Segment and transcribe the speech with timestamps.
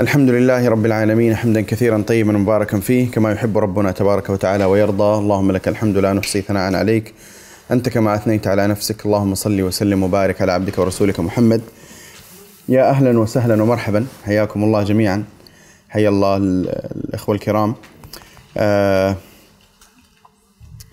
[0.00, 5.18] الحمد لله رب العالمين حمدا كثيرا طيبا مباركا فيه كما يحب ربنا تبارك وتعالى ويرضى.
[5.18, 7.14] اللهم لك الحمد لا نحصي ثناء عليك.
[7.70, 9.06] أنت كما أثنيت على نفسك.
[9.06, 11.62] اللهم صل وسلم وبارك على عبدك ورسولك محمد.
[12.68, 14.06] يا أهلا وسهلا ومرحبا.
[14.24, 15.24] حياكم الله جميعا.
[15.88, 17.74] حيا الله الإخوة الكرام.
[18.56, 19.16] آه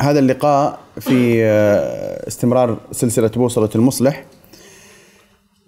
[0.01, 4.23] هذا اللقاء في آه استمرار سلسلة بوصلة المصلح.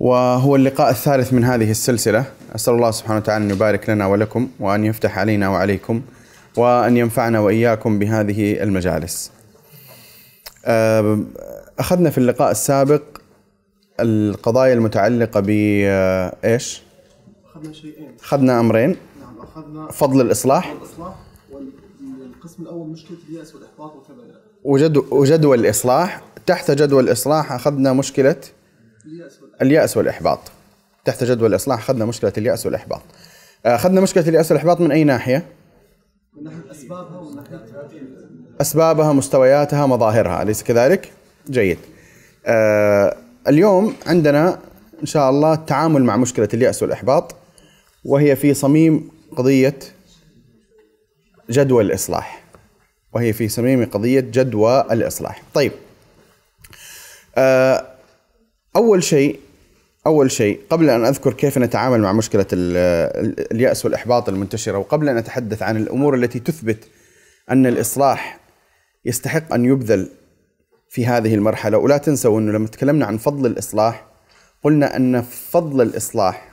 [0.06, 2.26] وهو اللقاء الثالث من هذه السلسلة.
[2.56, 6.02] أسأل الله سبحانه وتعالى أن يبارك لنا ولكم وأن يفتح علينا وعليكم
[6.58, 9.32] وأن ينفعنا وإياكم بهذه المجالس.
[11.80, 13.02] أخذنا في اللقاء السابق
[14.00, 16.82] القضايا المتعلقة بإيش؟
[17.46, 18.16] أخذنا شيئين.
[18.24, 18.90] أخذنا أمرين.
[18.90, 20.72] نعم أخذنا فضل الإصلاح.
[20.72, 21.16] الإصلاح
[21.52, 24.16] والقسم الأول مشكلة اليأس والإحباط وكذا
[24.64, 26.22] وجد وجدول الإصلاح.
[26.46, 28.36] تحت جدول الإصلاح أخذنا مشكلة
[29.06, 30.40] اليأس اليأس والإحباط.
[31.06, 33.02] تحت جدول الإصلاح أخذنا مشكلة اليأس والإحباط.
[33.66, 35.46] أخذنا مشكلة اليأس والإحباط من أي ناحية؟
[36.34, 36.72] من ناحية
[38.62, 41.12] أسبابها مستوياتها مظاهرها أليس كذلك؟
[41.50, 41.78] جيد.
[42.46, 44.60] آه اليوم عندنا
[45.02, 47.36] إن شاء الله التعامل مع مشكلة اليأس والإحباط
[48.06, 49.80] وهي في صميم قضية
[51.50, 52.44] جدوى الإصلاح.
[53.14, 55.44] وهي في صميم قضية جدوى الإصلاح.
[55.54, 55.72] طيب.
[57.38, 57.88] آه
[58.76, 59.40] أول شيء
[60.08, 62.78] أول شيء قبل أن أذكر كيف نتعامل مع مشكلة ال-
[63.26, 66.78] ال- اليأس والإحباط المنتشرة وقبل أن أتحدث عن الأمور التي تثبت
[67.52, 68.40] أن الإصلاح
[69.06, 70.10] يستحق أن يبذل
[70.90, 74.06] في هذه المرحلة ولا تنسوا أنه لما تكلمنا عن فضل الإصلاح
[74.64, 76.52] قلنا أن فضل الإصلاح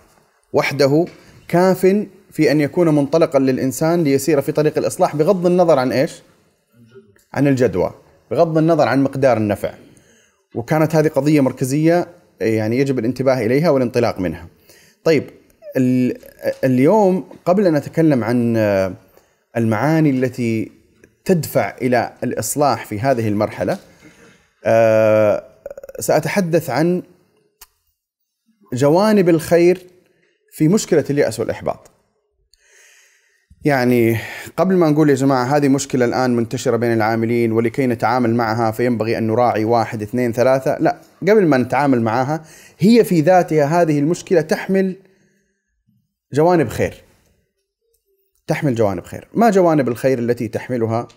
[0.53, 1.05] وحده
[1.49, 6.23] كاف في أن يكون منطلقا للإنسان ليسير في طريق الإصلاح بغض النظر عن إيش؟
[7.35, 7.95] عن الجدوى
[8.31, 9.75] بغض النظر عن مقدار النفع
[10.55, 12.07] وكانت هذه قضية مركزية
[12.45, 14.49] يعني يجب الانتباه إليها والانطلاق منها.
[15.05, 15.25] طيب
[15.77, 16.19] ال-
[16.65, 18.57] اليوم قبل أن نتكلم عن
[19.57, 20.73] المعاني التي
[21.25, 23.79] تدفع إلى الإصلاح في هذه المرحلة
[24.65, 25.45] آه،
[26.01, 27.03] سأتحدث عن
[28.73, 29.79] جوانب الخير
[30.53, 31.91] في مشكلة اليأس والإحباط.
[33.65, 34.19] يعني
[34.57, 39.19] قبل ما نقول يا جماعة هذه مشكلة الآن منتشرة بين العاملين ولكي نتعامل معها فينبغي
[39.19, 40.79] أن نراعي واحد اثنين ثلاثة.
[40.81, 42.45] لا قبل ما نتعامل معها
[42.79, 44.97] هي في ذاتها هذه المشكلة تحمل
[46.33, 46.95] جوانب خير.
[48.47, 49.29] تحمل جوانب خير.
[49.35, 51.09] ما جوانب الخير التي تحملها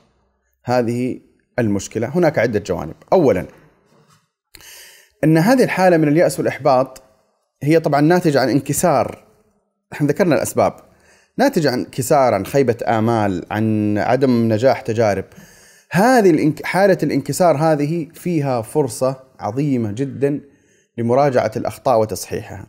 [0.66, 1.19] هذه
[1.59, 2.95] المشكلة؟ هناك عدة جوانب.
[3.13, 3.45] أولا
[5.23, 7.03] أن هذه الحالة من اليأس والإحباط
[7.63, 9.23] هي طبعا ناتجة عن انكسار
[9.94, 10.94] إحنا ذكرنا الأسباب.
[11.38, 15.25] ناتجة عن انكسار عن خيبة آمال عن عدم نجاح تجارب
[15.91, 16.53] هذه.
[16.63, 20.41] حالة الانكسار هذه فيها فرصة عظيمة جدا
[20.97, 22.68] لمراجعة الأخطاء وتصحيحها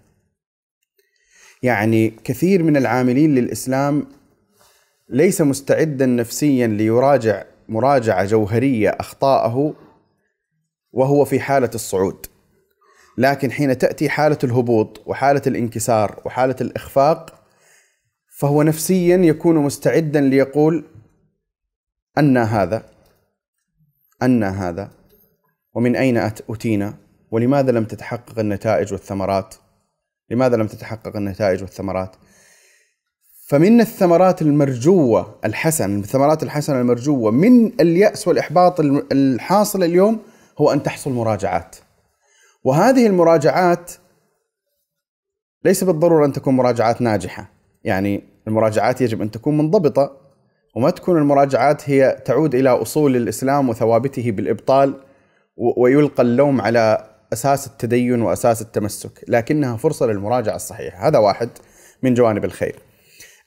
[1.63, 4.07] يعني كثير من العاملين للإسلام
[5.09, 9.75] ليس مستعدا نفسيا ليراجع مراجعة جوهرية أخطاءه
[10.93, 12.27] وهو في حالة الصعود
[13.19, 17.36] لكن حين تأتي حالة الهبوط وحالة الانكسار وحالة الإخفاق
[18.39, 20.85] فهو نفسيا يكون مستعدا ليقول
[22.19, 22.83] أن هذا
[24.23, 24.91] أن هذا
[25.75, 26.95] ومن أين أت- أتينا؟
[27.31, 29.55] ولماذا لم تتحقق النتائج والثمرات؟
[30.31, 32.17] لماذا لم تتحقق النتائج والثمرات؟
[33.49, 38.81] فمن الثمرات المرجوة الحسن الثمرات الحسنة المرجوة من اليأس والإحباط
[39.13, 40.23] الحاصل اليوم
[40.59, 41.77] هو أن تحصل مراجعات.
[42.65, 43.93] وهذه المراجعات
[45.65, 47.56] ليس بالضرورة أن تكون مراجعات ناجحة.
[47.87, 50.17] يعني المراجعات يجب أن تكون منضبطة
[50.75, 54.95] وما تكون المراجعات هي تعود إلى أصول الإسلام وثوابته بالإبطال
[55.57, 61.09] و- ويلقى اللوم على أساس التدين وأساس التمسك لكنها فرصة للمراجعة الصحيحة.
[61.09, 61.49] هذا واحد
[62.03, 62.77] من جوانب الخير.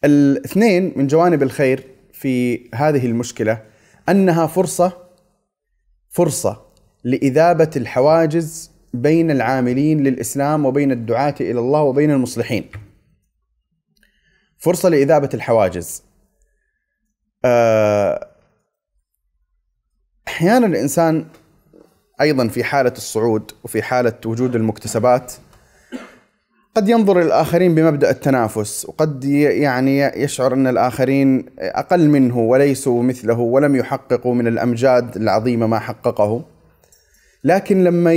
[0.06, 1.84] الاثنين من جوانب الخير
[2.14, 3.62] في هذه المشكلة
[4.10, 4.92] أنها فرصة
[6.10, 6.62] فرصة
[7.04, 12.66] لإذابة الحواجز بين العاملين للإسلام وبين الدعاة إلى الله وبين المصلحين.
[14.60, 16.04] فرصة لإذابة الحواجز.
[17.46, 18.28] آه،
[20.28, 21.26] أحيانا الإنسان
[22.22, 25.34] أيضا في حالة الصعود وفي حالة وجود المكتسبات
[26.76, 33.76] قد ينظر الآخرين بمبدأ التنافس وقد يعني يشعر أن الآخرين أقل منه وليسوا مثله ولم
[33.76, 36.46] يحققوا من الأمجاد العظيمة ما حققه.
[37.44, 38.14] لكن لما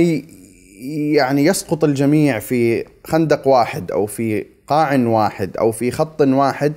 [1.13, 6.73] يعني يسقط الجميع في خندق واحد أو في قاع واحد أو في خط واحد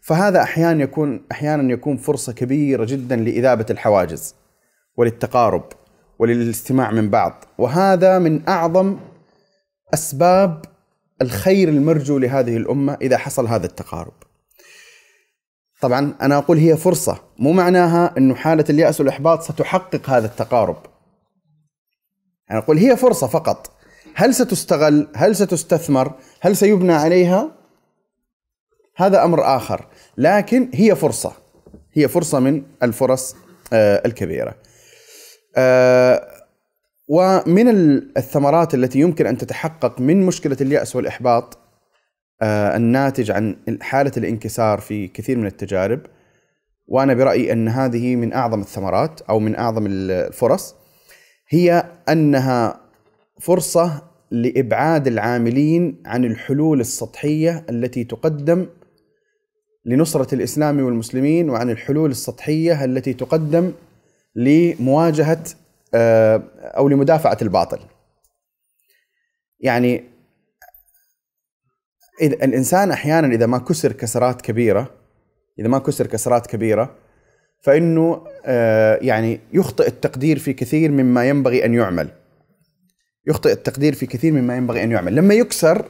[0.00, 4.34] فهذا أحيانا يكون أحيانا يكون فرصة كبيرة جدا لإذابة الحواجز
[4.96, 5.64] وللتقارب
[6.18, 8.96] وللاستماع من بعض وهذا من أعظم
[9.94, 10.64] أسباب
[11.22, 14.12] الخير المرجو لهذه الأمة إذا حصل هذا التقارب.
[15.80, 20.76] طبعا أنا أقول هي فرصة مو معناها انه حالة اليأس والإحباط ستحقق هذا التقارب.
[22.50, 23.70] أنا أقول هي فرصة فقط.
[24.14, 26.12] هل ستستغل؟ هل ستستثمر؟
[26.44, 27.50] هل سيبنى عليها؟
[28.96, 29.86] هذا أمر آخر،
[30.16, 31.32] لكن هي فرصة.
[31.92, 33.36] هي فرصة من الفرص
[33.72, 34.54] آه، الكبيرة.
[35.56, 36.28] آه،
[37.08, 37.68] ومن
[38.16, 41.58] الثمرات التي يمكن أن تتحقق من مشكلة اليأس والإحباط
[42.42, 46.00] آه، الناتج عن حالة الانكسار في كثير من التجارب
[46.86, 50.74] وأنا برأيي أن هذه من أعظم الثمرات أو من أعظم الفرص
[51.48, 52.80] هي أنها
[53.40, 58.66] فرصة لإبعاد العاملين عن الحلول السطحية التي تقدم
[59.84, 63.72] لنصرة الإسلام والمسلمين وعن الحلول السطحية التي تقدم
[64.36, 65.44] لمواجهة
[65.94, 67.78] آه، أو لمدافعة الباطل.
[69.60, 70.04] يعني
[72.22, 74.90] إذا الإنسان أحيانا إذا ما كسر كسرات كبيرة
[75.58, 76.96] إذا ما كسر كسرات كبيرة
[77.60, 82.21] فإنه آه، يعني يخطئ التقدير في كثير مما ينبغي أن يعمل.
[83.26, 85.84] يخطئ التقدير في كثير مما ينبغي أن يعمل، لما يكسر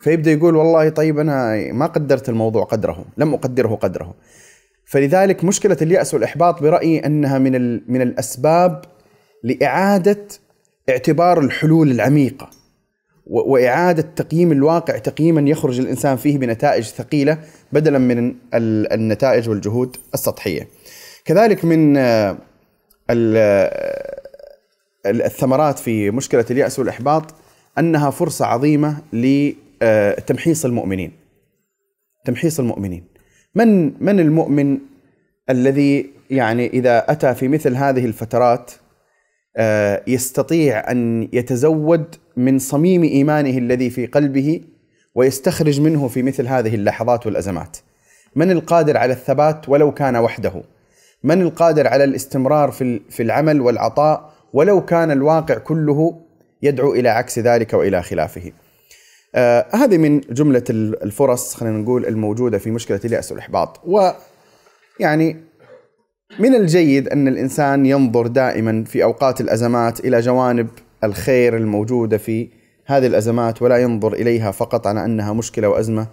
[0.00, 4.14] فيبدأ يقول والله طيب أنا ما قدرت الموضوع قدره، لم أقدره قدره.
[4.84, 8.84] فلذلك مشكلة اليأس والإحباط برأيي أنها من من الأسباب
[9.44, 10.26] لإعادة
[10.88, 12.50] اعتبار الحلول العميقة
[13.26, 17.38] وإعادة تقييم الواقع تقييما يخرج الإنسان فيه بنتائج ثقيلة
[17.72, 20.68] بدلا من النتائج والجهود السطحية.
[21.24, 22.38] كذلك من آه،
[25.06, 27.34] الثمرات في مشكلة اليأس والإحباط
[27.78, 31.12] أنها فرصة عظيمة لتمحيص المؤمنين.
[32.24, 33.04] تمحيص المؤمنين.
[33.54, 34.78] من من المؤمن
[35.50, 38.70] الذي يعني إذا أتى في مثل هذه الفترات
[39.56, 44.60] آه، يستطيع أن يتزود من صميم إيمانه الذي في قلبه
[45.14, 47.76] ويستخرج منه في مثل هذه اللحظات والأزمات.
[48.36, 50.52] من القادر على الثبات ولو كان وحده؟
[51.24, 56.20] من القادر على الاستمرار في في العمل والعطاء ولو كان الواقع كله
[56.62, 58.52] يدعو إلى عكس ذلك وإلى خلافه.
[59.34, 65.36] آه هذه من جملة الفرص خلينا نقول الموجودة في مشكلة اليأس والإحباط ويعني
[66.38, 70.68] من الجيد أن الإنسان ينظر دائما في أوقات الأزمات إلى جوانب
[71.04, 72.48] الخير الموجودة في
[72.86, 76.06] هذه الأزمات ولا ينظر إليها فقط على أنها مشكلة وأزمة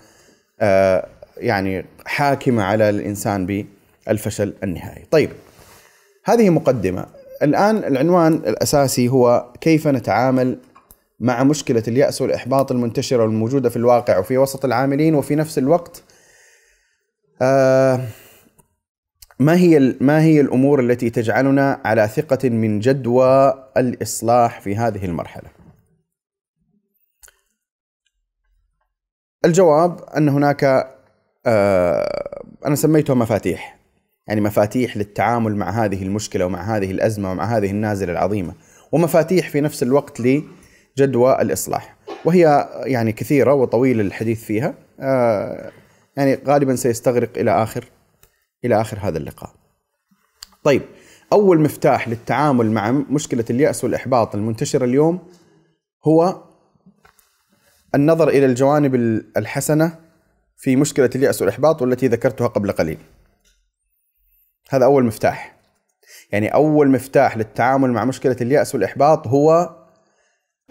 [0.60, 1.08] آه
[1.38, 3.66] يعني حاكمة على الإنسان
[4.08, 5.04] بالفشل النهائي.
[5.12, 5.30] طيب
[6.26, 7.06] هذه مقدمة،
[7.44, 10.60] الآن العنوان الأساسي هو كيف نتعامل
[11.20, 16.04] مع مشكلة اليأس والإحباط المنتشرة والموجوده في الواقع وفي وسط العاملين وفي نفس الوقت
[17.42, 18.00] آه
[19.40, 25.50] ما هي ما هي الأمور التي تجعلنا على ثقة من جدوى الإصلاح في هذه المرحلة؟
[29.46, 30.64] الجواب أن هناك
[31.46, 33.77] آه أنا سميتها مفاتيح
[34.28, 38.54] يعني مفاتيح للتعامل مع هذه المشكلة ومع هذه الأزمة ومع هذه النازلة العظيمة
[38.92, 45.72] ومفاتيح في نفس الوقت لجدوى الإصلاح وهي يعني كثيرة وطويل الحديث فيها آه
[46.18, 47.86] يعني غالبا سيستغرق إلى آخر
[48.66, 49.50] إلى آخر هذا اللقاء.
[50.64, 50.82] طيب
[51.34, 55.20] أول مفتاح للتعامل مع مشكلة اليأس والإحباط المنتشرة اليوم
[56.08, 56.44] هو
[57.96, 58.96] النظر إلى الجوانب
[59.38, 60.00] الحسنة
[60.58, 62.98] في مشكلة اليأس والإحباط والتي ذكرتها قبل قليل.
[64.70, 65.58] هذا أول مفتاح.
[66.32, 69.76] يعني أول مفتاح للتعامل مع مشكلة اليأس والإحباط هو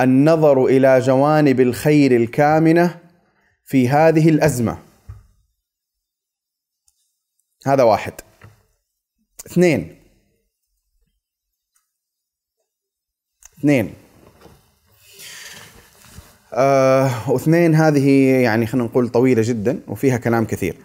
[0.01, 3.01] النظر إلى جوانب الخير الكامنة
[3.65, 4.79] في هذه الأزمة.
[7.67, 8.13] هذا واحد
[9.47, 9.97] اثنين
[13.59, 13.95] اثنين
[16.53, 18.11] آه واثنين هذه
[18.43, 20.77] يعني خلينا نقول طويلة جدا وفيها كلام كثير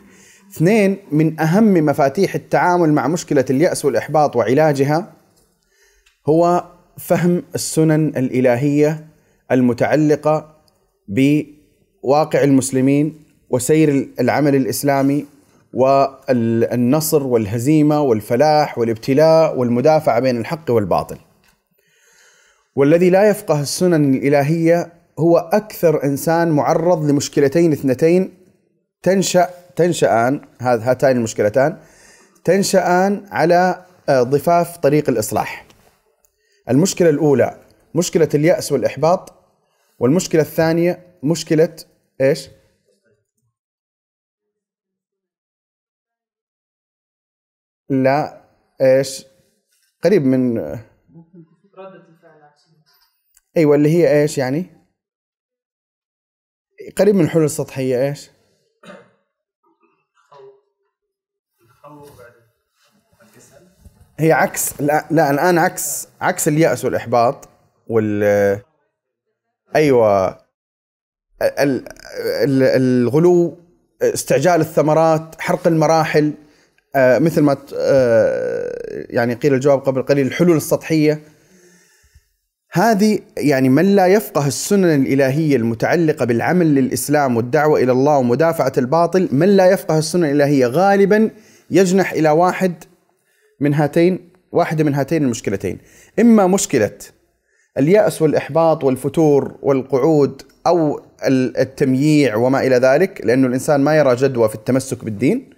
[0.51, 5.13] اثنين من أهم مفاتيح التعامل مع مشكلة اليأس والإحباط وعلاجها
[6.29, 6.63] هو
[6.97, 9.07] فهم السنن الإلهية
[9.51, 10.55] المتعلقة
[11.07, 15.25] بواقع المسلمين وسير العمل الإسلامي
[15.73, 21.17] والنصر والهزيمة والفلاح والابتلاء والمدافعه بين الحق والباطل.
[22.75, 28.33] والذي لا يفقه السنن الإلهية هو أكثر إنسان معرض لمشكلتين اثنتين
[29.03, 31.77] تنشأ تنشأان هاتان المشكلتان
[32.43, 35.65] تنشأان على آه، ضفاف طريق الإصلاح.
[36.69, 37.61] المشكلة الأولى
[37.95, 39.33] مشكلة اليأس والإحباط
[39.99, 41.75] والمشكلة الثانية مشكلة
[42.21, 42.49] إيش؟
[47.89, 48.41] لا
[48.81, 49.25] إيش
[50.03, 52.51] قريب من ردة الفعل
[53.57, 54.65] أيوه اللي هي إيش يعني
[56.97, 58.29] قريب من الحلول السطحيه إيش؟
[64.19, 67.49] هي عكس لا, لا الآن عكس عكس اليأس والإحباط
[67.87, 68.23] وال
[69.75, 70.27] أيوه
[71.41, 71.85] ال-
[72.19, 73.57] ال- الغلو
[74.01, 76.33] استعجال الثمرات حرق المراحل
[76.95, 81.19] آه، مثل ما آه، يعني قيل الجواب قبل قليل الحلول السطحية.
[82.73, 89.29] هذه يعني من لا يفقه السنن الإلهية المتعلقة بالعمل للإسلام والدعوة إلى الله ومدافعة الباطل
[89.31, 91.29] من لا يفقه السنن الإلهية غالبا
[91.71, 92.73] يجنح إلى واحد
[93.61, 95.77] من هاتين واحدة من هاتين المشكلتين.
[96.19, 96.91] إما مشكلة
[97.77, 104.49] اليأس والإحباط والفتور والقعود أو ال- التمييع وما إلى ذلك لأنه الإنسان ما يرى جدوى
[104.49, 105.49] في التمسك بالدين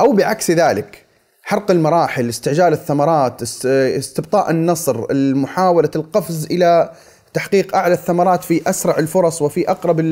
[0.00, 1.04] أو بعكس ذلك
[1.42, 6.92] حرق المراحل استعجال الثمرات است- استبطاء النصر محاولة القفز إلى
[7.34, 10.06] تحقيق أعلى الثمرات في أسرع الفرص وفي أقرب ال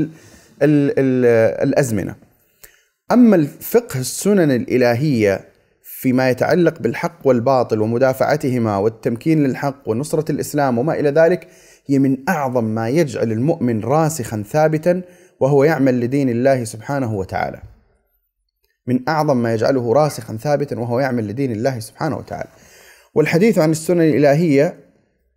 [0.62, 1.24] ال ال
[1.68, 2.14] الأزمنة.
[3.12, 5.40] أما الفقه السنن الإلهية
[6.04, 11.48] فيما يتعلق بالحق والباطل ومدافعتهما والتمكين للحق ونصرة الإسلام وما إلى ذلك
[11.86, 15.02] هي من أعظم ما يجعل المؤمن راسخا ثابتا
[15.40, 17.62] وهو يعمل لدين الله سبحانه وتعالى.
[18.86, 22.48] من أعظم ما يجعله راسخا ثابتا وهو يعمل لدين الله سبحانه وتعالى.
[23.14, 24.74] والحديث عن السنن الإلهية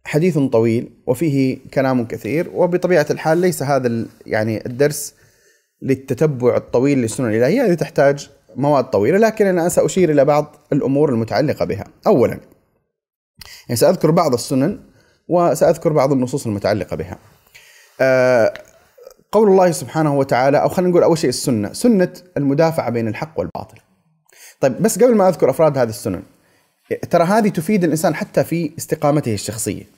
[0.05, 5.13] حديث طويل وفيه كلام كثير وبطبيعة الحال ليس هذا يعني الدرس
[5.81, 11.65] للتتبع الطويل للسنن الإلهية هذه تحتاج مواد طويلة لكن أنا سأشير إلى بعض الأمور المتعلقة
[11.65, 11.83] بها.
[12.07, 12.39] أولا
[13.67, 14.79] يعني سأذكر بعض السنن
[15.27, 17.17] وسأذكر بعض النصوص المتعلقة بها.
[18.01, 18.53] آه،
[19.31, 23.77] قول الله سبحانه وتعالى أو خلينا نقول أول شيء السنة سنة المدافعة بين الحق والباطل.
[24.59, 26.23] طيب بس قبل ما أذكر أفراد هذه السنن
[27.09, 29.96] ترى هذه تفيد الإنسان حتى في استقامته الشخصية.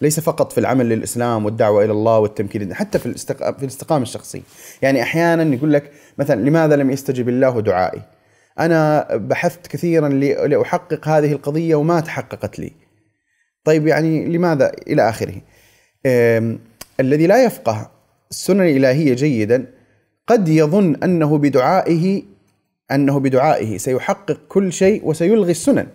[0.00, 3.14] ليس فقط في العمل للإسلام والدعوة إلى الله والتمكين حتى في.
[3.38, 4.42] في الاستقامة الشخصية
[4.82, 8.02] يعني أحيانا يقول لك مثلا لماذا لم يستجب الله دعائي
[8.58, 10.08] أنا بحثت كثيرا.
[10.08, 12.72] لأحقق هذه القضية وما تحققت لي
[13.64, 15.34] طيب يعني لماذا إلى آخره.
[17.00, 17.90] الذي لا يفقه
[18.30, 19.66] السنن الإلهية جيدا
[20.26, 22.22] قد يظن أنه بدعائه
[22.90, 25.86] أنه بدعائه سيحقق كل شيء وسيلغي السنن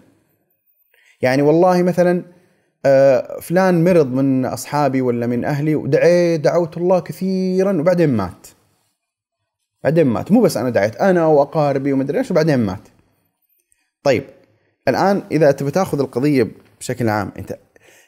[1.21, 2.23] يعني والله مثلا
[3.41, 8.47] فلان مرض من أصحابي ولا من أهلي ودعيت دعوت الله كثيرا وبعدين مات.
[9.83, 10.31] بعدين مات.
[10.31, 12.87] مو بس أنا دعيت أنا وأقاربي ومدري إيش وبعدين مات.
[14.03, 14.23] طيب
[14.87, 16.47] الآن إذا تبي تأخذ القضية
[16.79, 17.57] بشكل عام أنت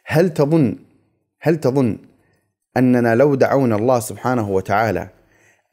[0.06, 0.76] هل تظن
[1.42, 1.98] هل تظن
[2.78, 5.08] أننا لو دعونا الله سبحانه وتعالى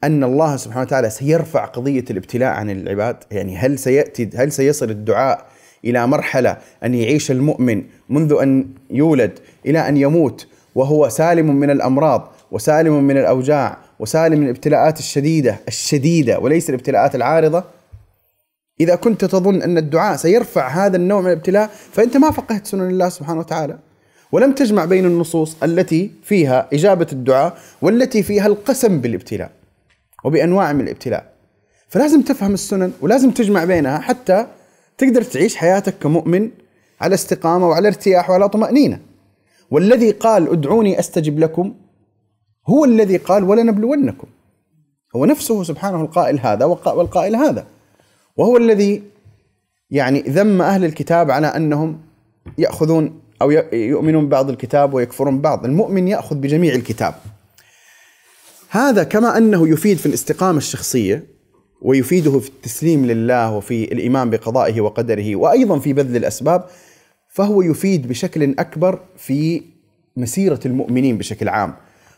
[0.03, 5.45] أن الله سبحانه وتعالى سيرفع قضية الابتلاء عن العباد؟ يعني هل سياتي هل سيصل الدعاء
[5.85, 12.31] إلى مرحلة أن يعيش المؤمن منذ أن يولد إلى أن يموت وهو سالم من الأمراض
[12.51, 17.63] وسالم من الأوجاع وسالم من الابتلاءات الشديدة الشديدة وليس الابتلاءات العارضة.
[18.79, 23.09] إذا كنت تظن أن الدعاء سيرفع هذا النوع من الابتلاء فأنت ما فقهت سنن الله
[23.09, 23.77] سبحانه وتعالى.
[24.31, 29.51] ولم تجمع بين النصوص التي فيها إجابة الدعاء والتي فيها القسم بالابتلاء
[30.23, 31.33] وبأنواع من الابتلاء.
[31.89, 34.47] فلازم تفهم السنن ولازم تجمع بينها حتى
[34.99, 36.49] تقدر تعيش حياتك كمؤمن
[37.01, 38.99] على استقامة وعلى ارتياح وعلى طمأنينة.
[39.71, 41.75] والذي قال ادعوني أستجب لكم
[42.67, 44.27] هو الذي قال ولنبلونكم.
[45.15, 47.67] هو نفسه سبحانه القائل هذا والقا- والقائل هذا.
[48.37, 49.03] وهو الذي
[49.91, 52.01] يعني ذم أهل الكتاب على أنهم
[52.57, 57.13] يأخذون أو يؤمنون ببعض الكتاب ويكفرون ببعض المؤمن يأخذ بجميع الكتاب.
[58.69, 61.23] هذا كما أنه يفيد في الاستقامة الشخصية
[61.81, 66.63] ويفيده في التسليم لله وفي الإيمان بقضائه وقدره وأيضا في بذل الأسباب
[67.27, 69.61] فهو يفيد بشكل أكبر في
[70.17, 71.73] مسيرة المؤمنين بشكل عام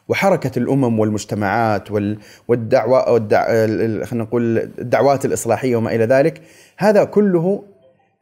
[0.07, 3.45] وحركة الأمم والمجتمعات وال- والدعوة والدع...
[3.49, 6.41] ال- خلينا نقول الدعوات الإصلاحية وما إلى ذلك
[6.77, 7.63] هذا كله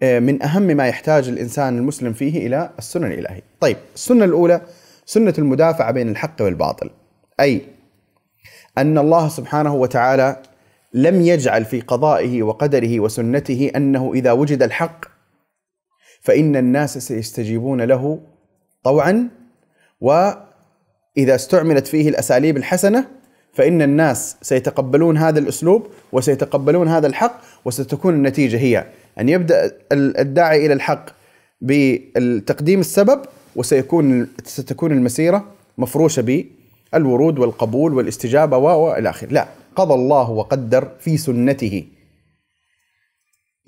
[0.04, 3.42] آه، من أهم ما يحتاج الإنسان المسلم فيه إلى السنن الإلهية.
[3.60, 4.62] طيب السنة الأولى
[5.06, 6.90] سنة المدافعة بين الحق والباطل.
[7.40, 7.62] أي
[8.78, 10.36] أن الله سبحانه وتعالى
[10.94, 15.06] لم يجعل في قضائه وقدره وسنته أنه إذا وجد الحق
[16.22, 18.20] فإن الناس سيستجيبون له
[18.84, 19.30] طوعا
[20.02, 23.08] وإذا استعملت فيه الأساليب الحسنة
[23.54, 28.86] فإن الناس سيتقبلون هذا الأسلوب وسيتقبلون هذا الحق وستكون النتيجة هي
[29.20, 31.06] أن يبدأ ال- الداعي إلى الحق
[31.62, 33.22] بالتقديم السبب
[33.56, 35.46] وسيكون ستكون المسيرة
[35.78, 36.46] مفروشة
[36.94, 39.48] بالورود والقبول والاستجابة وإلى آخره، لا.
[39.80, 41.88] قضى الله وقدر في سنته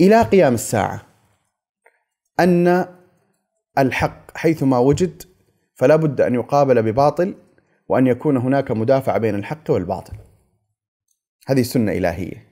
[0.01, 1.01] إلى قيام الساعة
[2.39, 2.86] أن
[3.77, 5.24] الحق حيثما وجد
[5.75, 7.36] فلا بد أن يقابل بباطل
[7.89, 10.13] وأن يكون هناك مدافعه بين الحق والباطل.
[11.48, 12.51] هذه سنة إلهية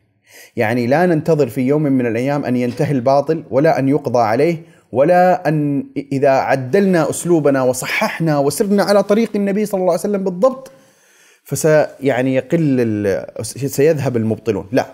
[0.56, 4.58] يعني لا ننتظر في يوم من الأيام أن ينتهي الباطل ولا أن يقضى عليه
[4.92, 10.72] ولا أن إذا عدلنا أسلوبنا وصححنا وسرنا على طريق النبي صلى الله عليه وسلم بالضبط
[11.50, 14.70] فسي يعني يقل سيذهب المبطلون.
[14.72, 14.86] لا.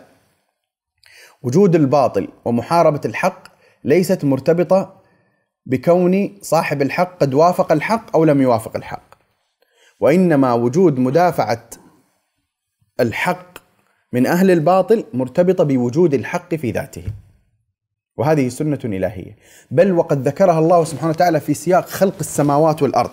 [1.42, 3.48] وجود الباطل ومحاربة الحق
[3.84, 5.02] ليست مرتبطة
[5.66, 9.16] بكون صاحب الحق قد وافق الحق أو لم يوافق الحق.
[10.00, 11.70] وإنما وجود مدافعة
[13.00, 13.58] الحق
[14.14, 17.04] من أهل الباطل مرتبطة بوجود الحق في ذاته.
[18.18, 19.38] وهذه سنة إلهية.
[19.72, 23.12] بل وقد ذكرها الله سبحانه وتعالى في سياق خلق السماوات والأرض.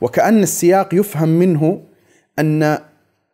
[0.00, 1.86] وكأن السياق يفهم منه
[2.38, 2.78] أن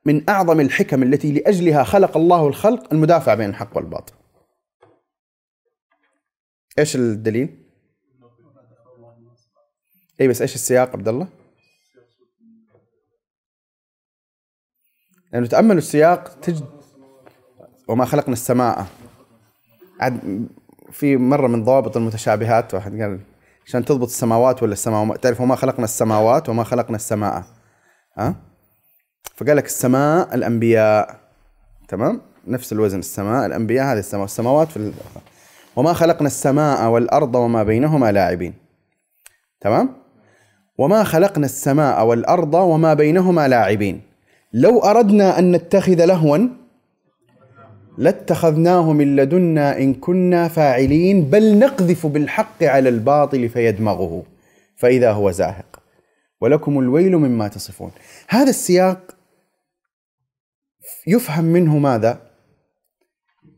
[0.04, 4.14] من أعظم الحكم التي لأجلها خلق الله الخلق المدافع بين الحق والباطل
[6.78, 7.58] إيش الدليل؟
[10.20, 11.28] اي بس إيش السياق عبد الله؟
[15.32, 16.66] لأنه تأملوا السياق تجد
[17.88, 18.86] وما خلقنا السماء
[20.00, 20.48] عاد
[20.92, 23.20] في مرة من ضوابط المتشابهات واحد قال
[23.66, 27.44] عشان تضبط السماوات ولا السماء؟ تعرف وما خلقنا السماوات وما خلقنا السماء.
[28.18, 28.34] ها؟
[29.36, 31.20] فقال لك السماء الأنبياء.
[31.88, 32.98] تمام؟ نفس الوزن.
[32.98, 34.92] السماء الأنبياء هذه السماء السماوات في.
[35.76, 38.54] وما خلقنا السماء والأرض وما بينهما لاعبين.
[39.60, 39.96] تمام؟
[40.78, 44.02] وما خلقنا السماء والأرض وما بينهما لاعبين.
[44.52, 46.61] لو أردنا أن نتخذ لهوا
[47.98, 54.22] لاتخذناه من لدنا إن كنا فاعلين بل نقذف بالحق على الباطل فيدمغه
[54.76, 55.82] فإذا هو زاهق
[56.40, 57.90] ولكم الويل مما تصفون
[58.28, 59.16] هذا السياق
[61.06, 62.20] يفهم منه ماذا؟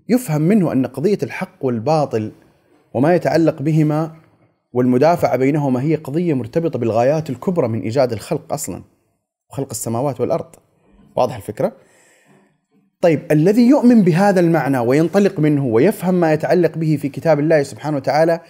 [0.09, 2.33] يفهم منه أن قضية الحق والباطل
[2.95, 4.17] وما يتعلق بهما
[4.73, 8.83] والمدافعة بينهما هي قضية مرتبطة بالغايات الكبرى من إيجاد الخلق أصلا
[9.51, 10.55] وخلق السماوات والأرض
[11.17, 11.73] واضح الفكرة؟
[13.05, 17.97] طيب الذي يؤمن بهذا المعنى وينطلق منه ويفهم ما يتعلق به في كتاب الله سبحانه
[17.97, 18.41] وتعالى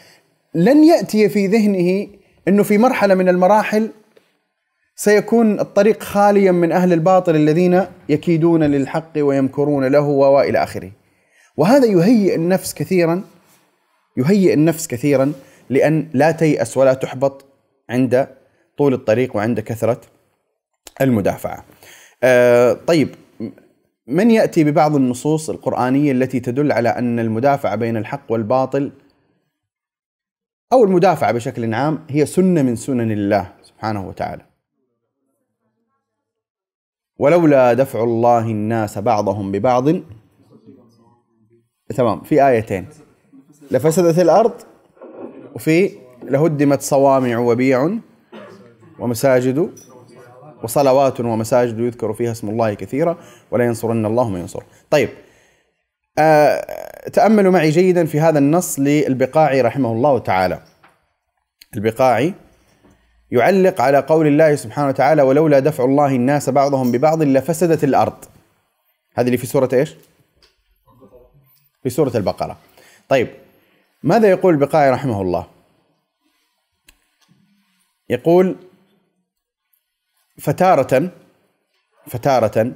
[0.55, 2.09] لن يأتي في ذهنه
[2.49, 3.91] أنه في مرحلة من المراحل
[4.97, 10.91] سيكون الطريق خاليا من أهل الباطل الذين يكيدون للحق ويمكرون له وإلى آخره.
[11.57, 13.23] وهذا يهيئ النفس كثيرا
[14.17, 15.33] يهيئ النفس كثيرا
[15.71, 17.45] لأن لا تيأس ولا تحبط
[17.91, 18.29] عند
[18.79, 20.01] طول الطريق وعند كثرة
[21.01, 21.65] المدافعة.
[22.23, 23.09] آه طيب
[24.07, 28.93] من يأتي ببعض النصوص القرآنية التي تدل على أن المدافعة بين الحق والباطل
[30.73, 34.43] أو المدافعة بشكل عام هي سنة من سنن الله سبحانه وتعالى.
[37.19, 39.89] ولولا دفع الله الناس بعضهم ببعض
[41.97, 42.87] تمام في آيتين.
[43.71, 44.53] لفسدت الأرض
[45.55, 45.91] وفي
[46.23, 47.99] لهدمت صوامع وبيع
[48.99, 49.71] ومساجد
[50.65, 53.19] وصلوات ومساجد يذكر فيها اسم الله كثيرا
[53.51, 54.63] ولا ينصرن الله من ينصر.
[54.91, 55.09] طيب
[56.19, 60.63] آه تأملوا معي جيدا في هذا النص للبقاعي رحمه الله تعالى.
[61.75, 62.35] البقاعي
[63.31, 68.25] يعلق على قول الله سبحانه وتعالى ولولا دفع الله الناس بعضهم ببعض لفسدت الأرض.
[69.15, 69.95] هذه اللي في سورة إيش؟
[71.83, 72.57] في سورة البقرة.
[73.09, 73.29] طيب
[74.03, 75.47] ماذا يقول البقاعي رحمه الله؟
[78.09, 78.57] يقول
[80.39, 81.11] فتارة
[82.07, 82.73] فتارة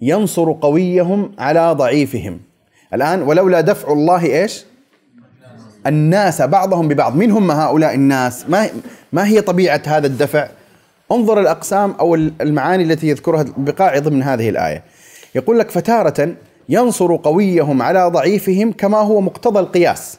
[0.00, 2.40] ينصر قويهم على ضعيفهم.
[2.94, 4.64] الآن ولولا دفع الله إيش؟
[5.86, 7.16] الناس بعضهم ببعض.
[7.16, 8.68] من هم هؤلاء الناس؟ ما
[9.12, 10.48] ما هي طبيعة هذا الدفع؟
[11.12, 14.82] انظر الأقسام أو المعاني التي يذكرها البقاعي ضمن هذه الآية.
[15.34, 16.36] يقول لك فتارة
[16.68, 20.18] ينصر قويهم على ضعيفهم كما هو مقتضى القياس.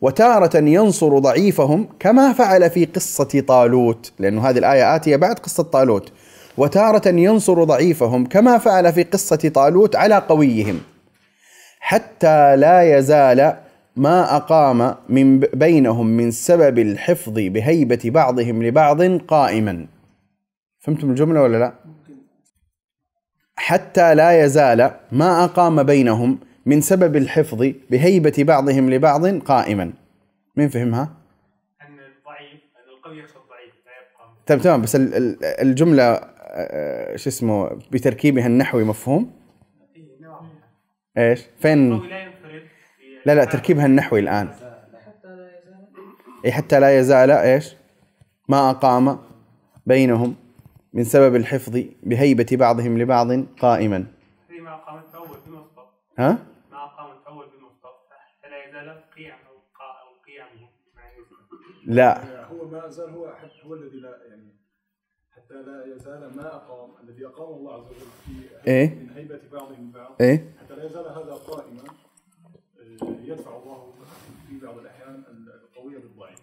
[0.00, 6.12] وتارة ينصر ضعيفهم كما فعل في قصة طالوت لأن هذه الآية آتية بعد قصة طالوت.
[6.56, 10.80] وتارة ينصر ضعيفهم كما فعل في قصة طالوت على قويهم.
[11.80, 13.56] حتى لا يزال
[13.96, 19.86] ما أقام من بينهم من سبب الحفظ بهيبة بعضهم لبعض قائما.
[20.78, 21.72] فهمتم الجملة ولا لا؟
[23.56, 29.92] حتى لا يزال ما أقام بينهم من سبب الحفظ بهيبة بعضهم لبعض قائما
[30.56, 31.02] مين فهمها؟
[31.82, 36.20] أن الضعيف أن القوي يخشى الضعيف لا يبقى تمام تمام بس ال- ال- الجملة
[36.56, 39.32] آه، شو اسمه بتركيبها النحوي مفهوم؟
[41.18, 42.24] إيش؟ فين؟ القوي لا
[43.26, 44.48] لا لا تركيبها النحوي الآن
[46.44, 47.76] أي حتى لا يزال إيش؟
[48.48, 49.18] ما أقام
[49.86, 50.34] بينهم
[50.92, 54.04] من سبب الحفظ بهيبة بعضهم لبعض قائما
[54.60, 55.86] ما قامت أول بمصدر
[56.18, 56.38] ها؟
[61.86, 62.44] لا.
[62.44, 64.54] هو ما زال هو حتى هو الذي لا يعني
[65.30, 68.94] حتى لا يزال ما أقام الذي أقامه الله عز وجل في إيه.
[68.94, 70.16] من هيبة بعضهم بعض.
[70.20, 71.82] إيه؟ حتى لا يزال هذا قائما
[73.02, 73.92] آه، يدفع الله
[74.48, 75.24] في بعض الأحيان
[75.64, 76.38] القوي بالضعيف.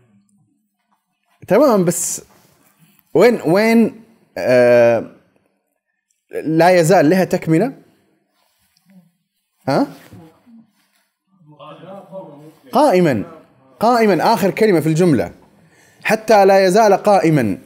[1.48, 2.26] تمام بس
[3.14, 4.04] وين وين
[4.38, 5.16] آه
[6.32, 7.82] لا يزال لها تكملة؟
[9.68, 9.88] ها؟
[12.72, 13.41] قائما.
[13.82, 15.32] قائما آخر كلمة في الجملة.
[16.04, 17.58] حتى لا يزال قائما.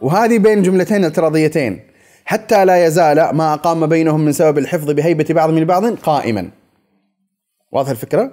[0.00, 1.80] وهذه بين جملتين اعتراضيتين.
[2.24, 6.50] حتى لا يزال ما أقام بينهم من سبب الحفظ بهيبة بعضهم لبعض قائما.
[7.72, 8.32] واضح الفكرة؟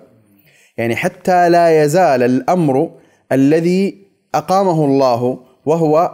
[0.77, 2.91] يعني حتى لا يزال الأمر
[3.31, 6.11] الذي أقامه الله وهو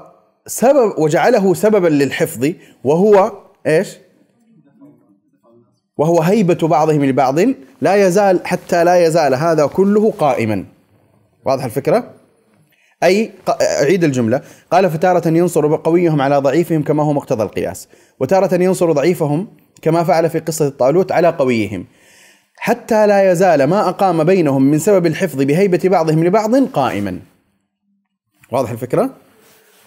[0.48, 2.52] سبب وجعله سببا للحفظ
[2.84, 3.32] وهو
[3.68, 3.98] إيش؟
[5.98, 7.40] وهو هيبة بعضهم لبعض.
[7.82, 10.66] لا يزال حتى لا يزال هذا كله قائما.
[11.46, 12.14] واضح الفكرة؟
[13.04, 14.42] أي أعيد الجملة.
[14.72, 17.88] قال فتارة ينصر قويهم على ضعيفهم كما هو مقتضى القياس.
[18.20, 19.48] وتارة ينصر ضعيفهم
[19.82, 21.86] كما فعل في قصة طالوت على قويهم.
[22.56, 27.20] حتى لا يزال ما أقام بينهم من سبب الحفظ بهيبة بعضهم لبعض قائما.
[28.52, 29.10] واضح الفكرة؟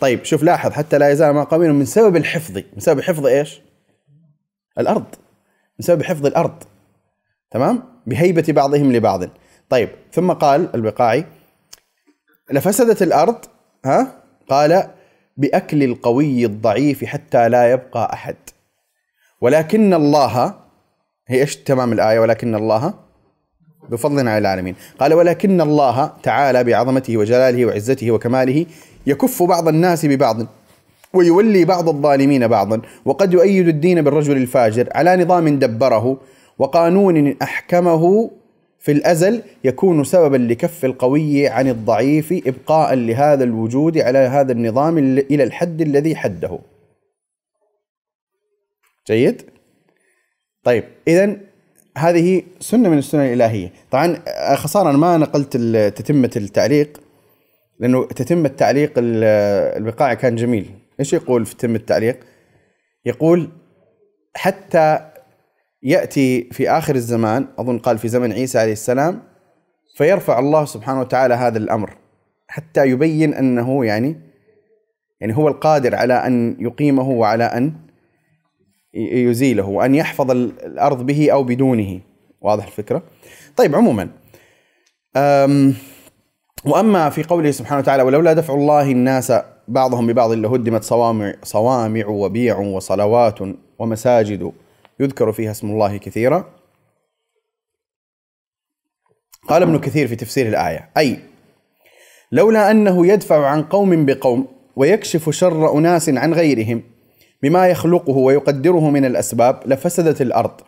[0.00, 0.72] طيب شوف لاحظ.
[0.72, 2.56] حتى لا يزال ما أقام بينهم من سبب الحفظ.
[2.56, 3.60] من سبب حفظ إيش؟
[4.78, 5.04] الأرض.
[5.78, 6.62] من سبب حفظ الأرض.
[7.50, 9.20] تمام؟ بهيبة بعضهم لبعض.
[9.68, 11.24] طيب ثم قال البقاعي
[12.50, 13.36] لفسدت الأرض
[13.84, 14.12] ها؟
[14.48, 14.84] قال
[15.36, 18.36] بأكل القوي الضعيف حتى لا يبقى أحد.
[19.40, 20.54] ولكن الله
[21.28, 22.94] هي إيش تمام الآية؟ ولكن الله
[23.90, 24.74] ذو فضل على العالمين.
[24.98, 28.66] قال ولكن الله تعالى بعظمته وجلاله وعزته وكماله
[29.06, 30.36] يكف بعض الناس ببعض
[31.12, 32.82] ويولي بعض الظالمين بعضا.
[33.04, 36.20] وقد يؤيد الدين بالرجل الفاجر على نظام دبره
[36.58, 38.30] وقانون أحكمه
[38.84, 45.44] في الأزل يكون سببا لكف القوي عن الضعيف إبقاء لهذا الوجود على هذا النظام إلى
[45.44, 46.58] الحد الذي حده.
[49.06, 49.42] جيد؟
[50.64, 51.36] طيب اذا
[51.98, 53.72] هذه سنة من السنن الإلهية.
[53.90, 55.56] طبعا آه، خسارة أنا ما نقلت
[55.96, 57.00] تتمة التعليق
[57.78, 59.24] لأنه تتمة تعليق ال-
[59.78, 60.70] البقاع كان جميل.
[61.00, 62.20] إيش يقول في تتمة التعليق؟
[63.04, 63.48] يقول
[64.36, 65.10] حتى
[65.84, 69.22] يأتي في آخر الزمان أظن قال في زمن عيسى عليه السلام
[69.96, 71.96] فيرفع الله سبحانه وتعالى هذا الأمر
[72.48, 74.20] حتى يبين أنه يعني
[75.20, 77.72] يعني هو القادر على أن يقيمه وعلى أن
[78.94, 82.00] يزيله وأن يحفظ ال- الأرض به أو بدونه
[82.40, 83.02] واضح الفكرة؟
[83.56, 84.08] طيب عموما
[85.16, 85.74] أم
[86.64, 89.32] وأما في قوله سبحانه وتعالى ولولا دفع الله الناس
[89.68, 93.38] بعضهم ببعض لهدمت صوامع صوامع وبيع وصلوات
[93.78, 94.52] ومساجد
[95.00, 96.54] يذكر فيها اسم الله كثيرا.
[99.48, 101.18] قال ابن كثير في تفسير الآية أي
[102.32, 106.82] لولا أنه يدفع عن قوم بقوم ويكشف شر أناس عن غيرهم
[107.42, 110.60] بما يخلقه ويقدره من الأسباب لفسدت الأرض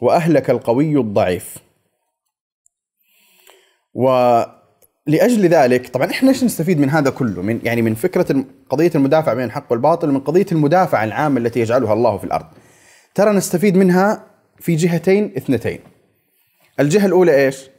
[0.00, 1.56] وأهلك القوي الضعيف.
[3.94, 9.34] ولأجل ذلك طبعا إحنا إيش نستفيد من هذا كله؟ من يعني من فكرة قضية المدافع
[9.34, 12.46] بين الحق والباطل ومن قضية المدافع العامة التي يجعلها الله في الأرض.
[13.14, 14.26] ترى نستفيد منها
[14.58, 15.80] في جهتين اثنتين
[16.80, 17.70] الجهة الأولى إيش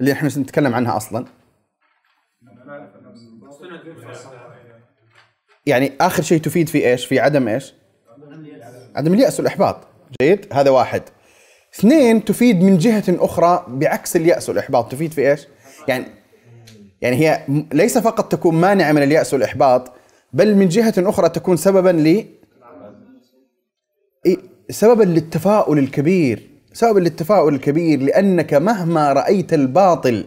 [0.00, 1.24] اللي إحنا نتكلم عنها أصلا
[5.66, 7.74] يعني آخر شيء تفيد في إيش؟ في عدم إيش؟
[8.96, 9.76] عدم اليأس والإحباط
[10.22, 11.02] جيد؟ هذا واحد
[11.74, 15.46] اثنين تفيد من جهة أخرى بعكس اليأس والإحباط تفيد في إيش؟
[15.88, 16.06] يعني
[17.00, 19.92] يعني هي ليس فقط تكون مانعة من اليأس والإحباط
[20.32, 22.26] بل من جهة أخرى تكون سببا ل
[24.70, 30.24] سببا للتفاؤل الكبير سببا للتفاؤل الكبير لأنك مهما رأيت الباطل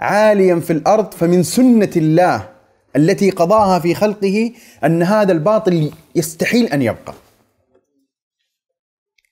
[0.00, 2.48] عاليا في الأرض فمن سنة الله
[2.96, 4.52] التي قضاها في خلقه
[4.84, 7.14] أن هذا الباطل يستحيل أن يبقى.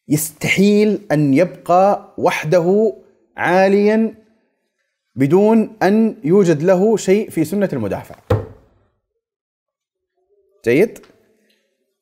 [0.09, 2.97] يستحيل أن يبقى وحده
[3.37, 4.15] عاليا
[5.17, 8.15] بدون أن يوجد له شيء في سنة المدافع.
[10.65, 10.99] جيد؟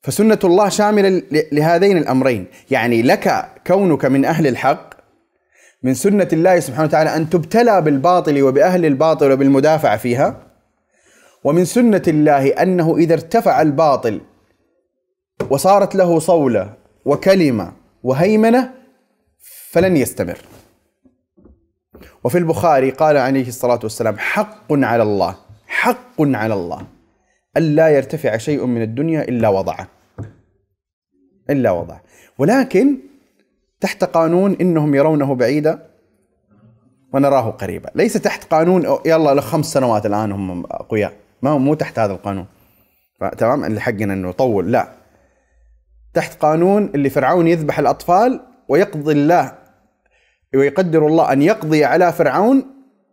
[0.01, 4.89] فسنة الله شاملة ل- لهذين الأمرين، يعني لك كونك من أهل الحق
[5.83, 10.43] من سنة الله سبحانه وتعالى أن تبتلى بالباطل وبأهل الباطل وبالمدافع فيها
[11.43, 14.21] ومن سنة الله أنه إذا ارتفع الباطل
[15.49, 16.73] وصارت له صولة
[17.05, 17.71] وكلمة
[18.03, 18.71] وهيمنة
[19.71, 20.37] فلن يستمر.
[22.23, 25.35] وفي البخاري قال عليه الصلاة والسلام حق على الله
[25.67, 26.81] حق على الله.
[27.59, 29.87] ألا يرتفع شيء من الدنيا إلا وضعه.
[31.49, 32.01] إلا وضعه.
[32.37, 32.97] ولكن
[33.81, 35.89] تحت قانون إنهم يرونه بعيدا
[37.13, 41.99] ونراه قريبا، ليس تحت قانون يلا له خمس سنوات الآن هم أقوياء، ما مو تحت
[41.99, 42.45] هذا القانون.
[43.37, 44.93] تمام اللي حقنا إنه يطول لا.
[46.13, 49.57] تحت قانون اللي فرعون يذبح الأطفال ويقضي الله
[50.55, 52.65] ويقدر الله أن يقضي على فرعون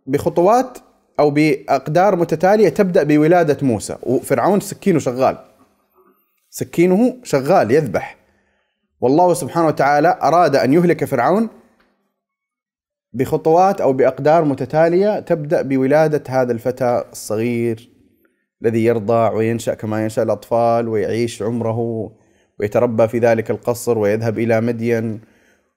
[0.05, 0.77] بخطوات
[1.19, 3.97] أو بأقدار متتالية تبدأ بولادة موسى.
[4.03, 5.37] وفرعون سكينه شغال.
[6.49, 8.17] سكينه شغال يذبح.
[9.01, 11.49] والله سبحانه وتعالى أراد أن يهلك فرعون
[13.13, 17.89] بخطوات أو بأقدار متتالية تبدأ بولادة هذا الفتى الصغير
[18.61, 22.11] الذي يرضع وينشأ كما ينشأ الأطفال ويعيش عمره
[22.59, 25.21] ويتربى في ذلك القصر ويذهب إلى مدين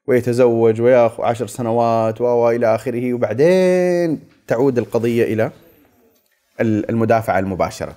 [0.08, 3.14] ويتزوج ويأخذ عشر سنوات و- والى آخره.
[3.14, 5.50] وبعدين تعود القضية إلى
[6.60, 7.96] ال- المدافعه المباشرة.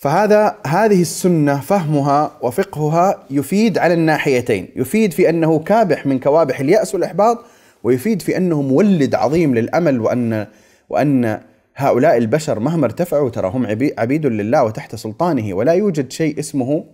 [0.00, 6.94] فهذا هذه السنة فهمها وفقهها يفيد على الناحيتين، يفيد في أنه كابح من كوابح اليأس
[6.94, 7.44] والإحباط
[7.84, 10.46] ويفيد في أنه مولد عظيم للأمل وان
[10.88, 11.40] وأن
[11.76, 16.84] هؤلاء البشر مهما ارتفعوا ترى هم عبي- عبيد لله وتحت سلطانه ولا يوجد شيء اسمه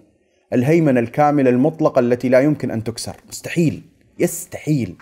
[0.52, 3.82] الهيمنة الكاملة المطلقة التي لا يمكن أن تكسر، مستحيل
[4.18, 4.94] يستحيل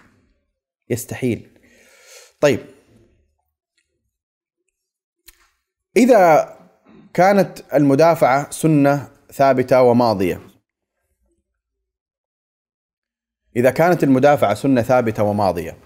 [0.90, 1.46] يستحيل.
[2.40, 2.58] طيب
[6.00, 6.56] إذا
[7.14, 10.40] كانت المدافعة سنة ثابتة وماضية
[13.56, 15.76] إذا كانت المدافعة سنة ثابتة وماضية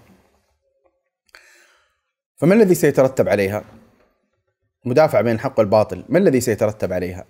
[2.37, 3.63] فما الذي سيترتب عليها؟
[4.85, 7.25] مدافعة بين الحق والباطل ما الذي سيترتب عليها؟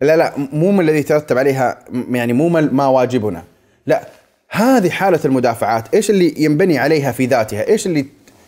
[0.00, 3.44] لا لا مو ما الذي يترتب عليها يعني مو ما واجبنا
[3.86, 4.08] لا
[4.48, 8.06] هذه حالة المدافعات إيش اللي ينبني عليها في ذاتها إيش اللي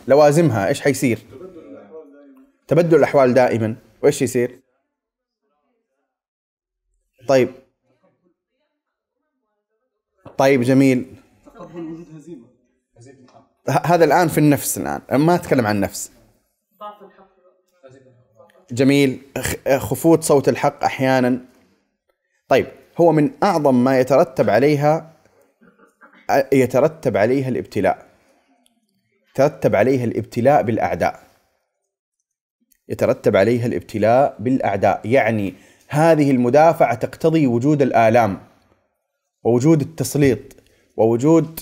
[0.09, 1.19] لوازمها إيش حيصير؟
[2.67, 3.75] تبدل الأحوال دائما.
[4.03, 4.59] وإيش يصير؟
[7.27, 7.49] طيب.
[10.37, 11.15] طيب جميل.
[11.45, 12.47] تقبل وجود هزيمه
[13.85, 15.01] هذا الآن في النفس الآن.
[15.11, 16.11] ما أتكلم عن النفس
[18.71, 19.21] جميل.
[19.77, 21.45] خفوت صوت الحق أحيانا.
[22.47, 22.67] طيب
[22.97, 25.13] هو من أعظم ما يترتب عليها
[26.53, 28.08] يترتب عليها الابتلاء.
[29.39, 31.19] يترتب عليها الابتلاء بالأعداء.
[32.89, 35.01] يترتب عليها الابتلاء بالأعداء.
[35.05, 35.53] يعني
[35.87, 38.39] هذه المدافعة تقتضي وجود الآلام
[39.43, 40.39] ووجود التسليط
[40.97, 41.59] ووجود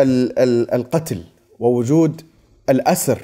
[0.00, 1.24] ال- ال- القتل
[1.58, 2.22] ووجود
[2.70, 3.18] الأسر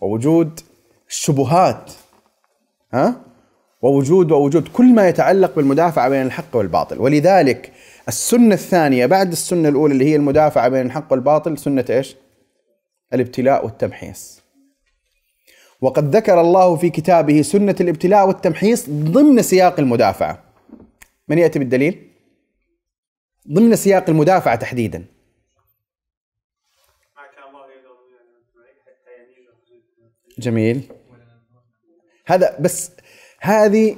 [0.00, 0.60] ووجود
[1.08, 1.92] الشبهات
[2.92, 3.20] ها؟
[3.82, 7.00] ووجود ووجود كل ما يتعلق بالمدافعة بين الحق والباطل.
[7.00, 7.72] ولذلك
[8.08, 12.16] السنة الثانية بعد السنة الأولى اللي هي المدافعة بين الحق والباطل سنة إيش؟
[13.14, 14.40] الابتلاء والتمحيص.
[15.80, 20.44] وقد ذكر الله في كتابه سنة الابتلاء والتمحيص ضمن سياق المدافعة.
[21.28, 22.10] من يأتي بالدليل؟
[23.52, 25.04] ضمن سياق المدافعة تحديداً.
[30.38, 30.92] جميل.
[32.26, 32.90] هذا بس
[33.40, 33.96] هذه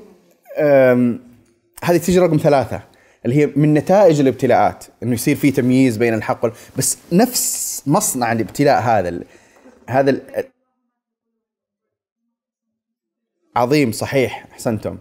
[1.85, 2.90] هذه تيجي رقم ثلاثة.
[3.25, 6.53] اللي هي من نتائج الابتلاءات إنه يصير في تمييز بين الحق وال...
[6.77, 9.25] بس نفس مصنع الابتلاء هذا ال...
[9.89, 10.23] هذا ال...
[13.57, 14.99] عظيم صحيح أحسنتم.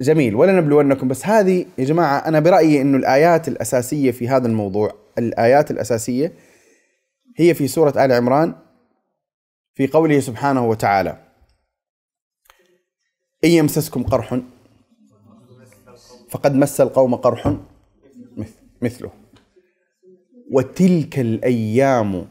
[0.00, 0.34] جميل.
[0.34, 5.70] ولا نبلونكم بس هذه يا جماعة أنا برأيي أنه الآيات الأساسية في هذا الموضوع الآيات
[5.70, 6.32] الأساسية
[7.36, 8.54] هي في سورة آل عمران
[9.74, 11.18] في قوله سبحانه وتعالى
[13.44, 14.40] إن يمسسكم قرح
[16.30, 17.54] فقد مس القوم قرح
[18.36, 19.10] مث- مثله.
[20.50, 22.28] وتلك الأيام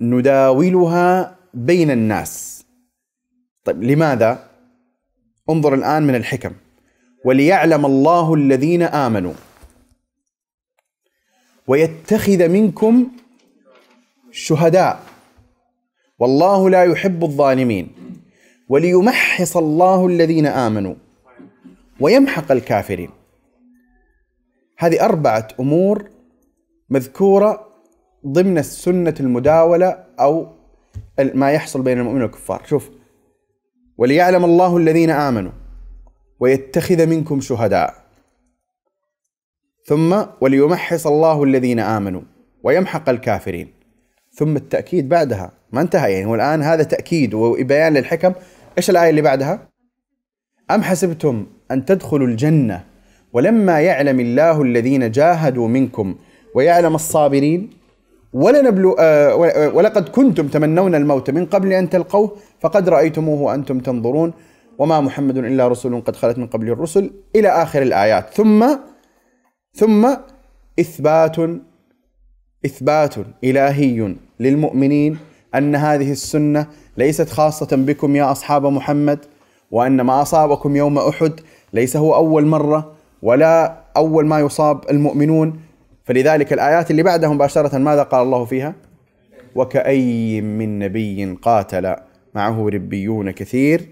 [0.00, 2.64] نداولها بين الناس.
[3.64, 4.48] طيب لماذا؟
[5.50, 6.52] انظر الآن من الحكم.
[7.24, 9.32] وليعلم الله الذين آمنوا.
[11.68, 13.10] ويتخذ منكم
[14.30, 15.02] شهداء.
[16.18, 17.88] والله لا يحب الظالمين.
[18.68, 20.94] وليمحص الله الذين آمنوا.
[22.00, 23.10] ويمحق الكافرين.
[24.78, 26.10] هذه أربعة أمور
[26.90, 27.68] مذكورة
[28.26, 30.48] ضمن سنة المداولة أو
[31.34, 32.62] ما يحصل بين المؤمنين والكفار.
[32.66, 32.90] شوف
[33.98, 35.52] وليعلم الله الذين آمنوا
[36.40, 37.94] ويتخذ منكم شهداء.
[39.86, 42.22] ثم وليمحص الله الذين آمنوا
[42.62, 43.72] ويمحق الكافرين.
[44.32, 45.52] ثم التأكيد بعدها.
[45.72, 48.32] ما انتهى يعني هو الآن هذا تأكيد وبيان للحكم.
[48.78, 49.68] إيش الآية اللي بعدها؟
[50.74, 52.84] أم حسبتم أن تدخلوا الجنة
[53.32, 56.14] ولما يعلم الله الذين جاهدوا منكم
[56.54, 57.70] ويعلم الصابرين؟
[58.32, 64.32] ولنبلو آه و- ولقد كنتم تمنون الموت من قبل أن تلقوه فقد رأيتموه وأنتم تنظرون.
[64.78, 68.34] وما محمد إلا رسول قد خلت من قبله الرسل إلى آخر الآيات.
[68.34, 68.66] ثم
[69.74, 70.02] ثم
[70.80, 71.36] إثبات
[72.66, 75.18] إثبات إلهي للمؤمنين
[75.54, 79.18] أن هذه السنة ليست خاصة بكم يا أصحاب محمد.
[79.72, 81.40] وأن ما أصابكم يوم أحد
[81.72, 85.60] ليس هو أول مرة ولا أول ما يصاب المؤمنون.
[86.04, 88.74] فلذلك الآيات اللي بعدها مباشرة ماذا قال الله فيها؟
[89.54, 91.96] وكأي من نبي قاتل
[92.34, 93.88] معه ربيون كثير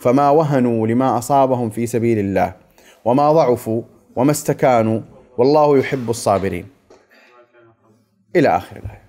[0.00, 2.54] فما وهنوا لما أصابهم في سبيل الله
[3.04, 3.82] وما ضعفوا
[4.16, 5.00] وما استكانوا
[5.38, 6.66] والله يحب الصابرين.
[8.36, 9.04] إلى آخر الآية.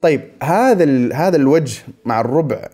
[0.00, 2.68] طيب هذا هذا الوجه مع الربع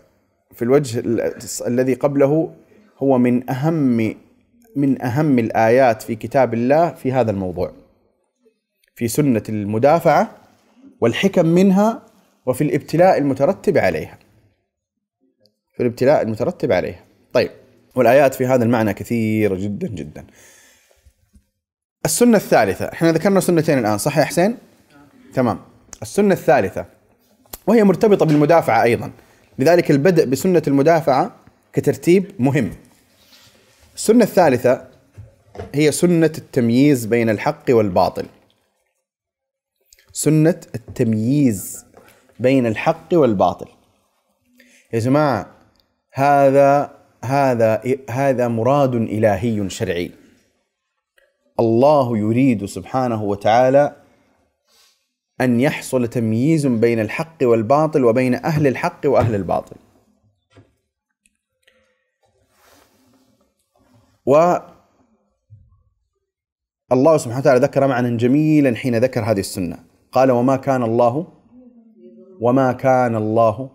[0.57, 1.33] في الوجه ال-
[1.67, 2.53] الذي قبله
[2.97, 4.15] هو من أهم
[4.75, 7.71] من أهم الآيات في كتاب الله في هذا الموضوع.
[8.95, 10.35] في سنة المدافعة
[11.01, 12.01] والحكم منها
[12.45, 14.19] وفي الابتلاء المترتب عليها.
[15.75, 17.03] في الابتلاء المترتب عليها.
[17.33, 17.51] طيب
[17.95, 20.25] والآيات في هذا المعنى كثيرة جدا جدا.
[22.05, 24.57] السنة الثالثة إحنا ذكرنا سنتين الآن صح يا حسين؟
[25.33, 25.59] تمام.
[26.01, 26.85] السنة الثالثة
[27.67, 29.11] وهي مرتبطة بالمدافعة أيضا.
[29.59, 31.35] لذلك البدء بسنة المدافعة
[31.73, 32.71] كترتيب مهم.
[33.95, 34.87] السنة الثالثة
[35.75, 38.25] هي سنة التمييز بين الحق والباطل.
[40.11, 41.85] سنة التمييز
[42.39, 43.67] بين الحق والباطل.
[44.93, 45.49] يا جماعة
[46.13, 46.91] هذا
[47.23, 50.11] هذا هذا مراد إلهي شرعي.
[51.59, 53.95] الله يريد سبحانه وتعالى
[55.41, 59.75] أن يحصل تمييز بين الحق والباطل وبين أهل الحق وأهل الباطل.
[64.25, 64.57] و
[66.91, 69.77] الله سبحانه وتعالى ذكر معنى جميلا حين ذكر هذه السنة.
[70.11, 71.27] قال وما كان الله
[72.41, 73.69] وما كان الله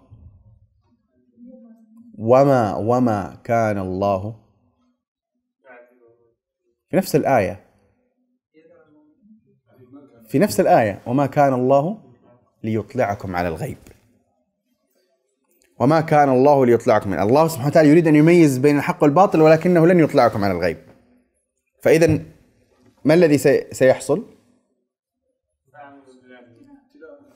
[2.19, 4.35] وما وما كان الله
[6.91, 7.72] في نفس الآية.
[10.33, 11.99] في نفس الآية وما كان الله
[12.63, 13.77] ليطلعكم على الغيب
[15.79, 20.01] وما كان الله ليطلعكم الله سبحانه وتعالى يريد أن يميز بين الحق والباطل ولكنه لن
[20.01, 20.77] يطلعكم على الغيب
[21.83, 22.19] فإذا
[23.05, 24.25] ما الذي سي- سيحصل؟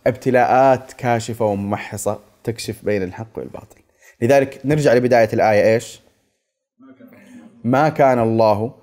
[0.07, 3.81] ابتلاءات كاشفة وممحصة تكشف بين الحق والباطل
[4.23, 6.01] لذلك نرجع لبداية الآية إيش؟
[7.65, 8.75] ما كان الله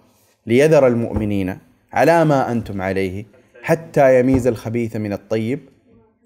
[0.45, 1.59] ليذر المؤمنين
[1.93, 3.25] على ما أنتم عليه
[3.63, 5.69] حتى يميز الخبيث من الطيب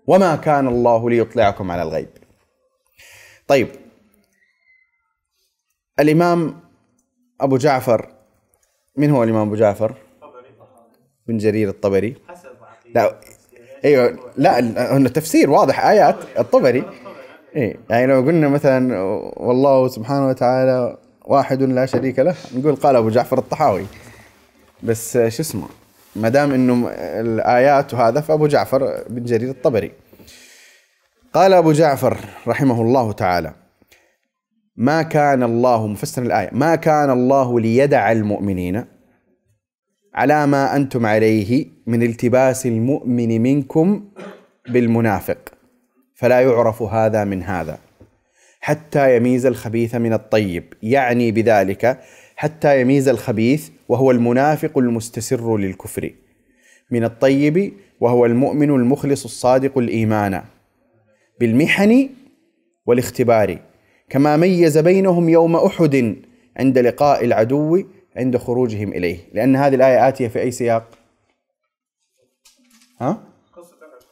[0.08, 2.10] وما كان الله ليطلعكم على الغيب.
[3.48, 3.68] طيب
[6.00, 6.60] الإمام
[7.42, 8.10] أبو جعفر
[8.96, 9.96] من هو الإمام أبو جعفر؟
[11.28, 12.16] بن جرير الطبري.
[12.96, 13.20] لا
[13.86, 14.60] أيوه لا
[14.98, 16.84] هنا تفسير واضح آيات الطبري.
[17.56, 19.02] اي يعني لو قلنا مثلا
[19.38, 23.86] والله سبحانه وتعالى واحد لا شريك له نقول قال أبو جعفر الطحاوي.
[24.84, 25.68] بس شو اسمه؟
[26.18, 29.92] ما دام إنه الآيات وهذا فأبو جعفر بن جرير الطبري.
[31.34, 33.54] قال أبو جعفر رحمه الله تعالى
[34.76, 38.86] ما كان الله مفسر الآية ما كان الله ليدع المؤمنين
[40.14, 44.10] على ما أنتم عليه من التباس المؤمن منكم
[44.70, 45.38] بالمنافق
[46.16, 47.78] فلا يعرف هذا من هذا
[48.60, 50.74] حتى يميز الخبيث من الطيب.
[50.84, 52.00] يعني بذلك
[52.36, 56.14] حتى يميز الخبيث وهو المنافق المستسر للكفر.
[56.92, 60.44] من الطيب وهو المؤمن المخلص الصادق الإيمان.
[61.40, 62.10] بالمحن
[62.86, 63.60] والاختبار.
[64.10, 66.16] كما ميز بينهم يوم أحد
[66.58, 67.84] عند لقاء العدو
[68.18, 69.18] عند خروجهم إليه.
[69.34, 70.98] لأن هذه الآية آتية في أي سياق؟
[73.02, 73.24] ها؟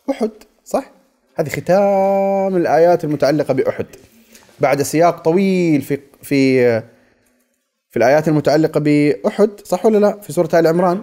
[0.10, 0.32] أحد
[0.64, 0.92] صح؟
[1.36, 3.86] هذه ختام الآيات المتعلقة بأحد.
[4.60, 6.82] بعد سياق طويل في في
[7.96, 11.02] في الآيات المتعلقة بأحد صح ولا لا؟ في سورة آل عمران.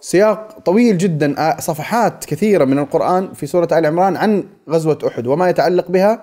[0.00, 5.48] سياق طويل جدا صفحات كثيرة من القرآن في سورة آل عمران عن غزوة أحد وما
[5.48, 6.22] يتعلق بها.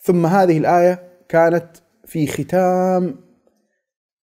[0.00, 1.66] ثم هذه الآية كانت
[2.06, 3.16] في ختام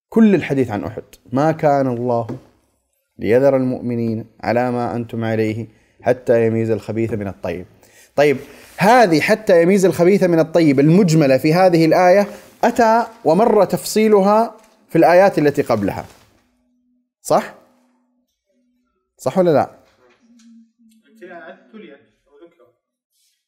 [0.09, 1.03] كل الحديث عن أحد.
[1.31, 2.27] ما كان الله
[3.19, 5.67] ليذر المؤمنين على ما أنتم عليه
[6.01, 7.65] حتى يميز الخبيث من الطيب.
[8.15, 8.37] طيب
[8.77, 12.27] هذه حتى يميز الخبيث من الطيب المجملة في هذه الآية
[12.63, 14.64] أتى ومر تفصيلها
[14.95, 16.05] في الآيات التي قبلها.
[17.21, 17.53] صح؟
[19.17, 19.69] صح ولا لا؟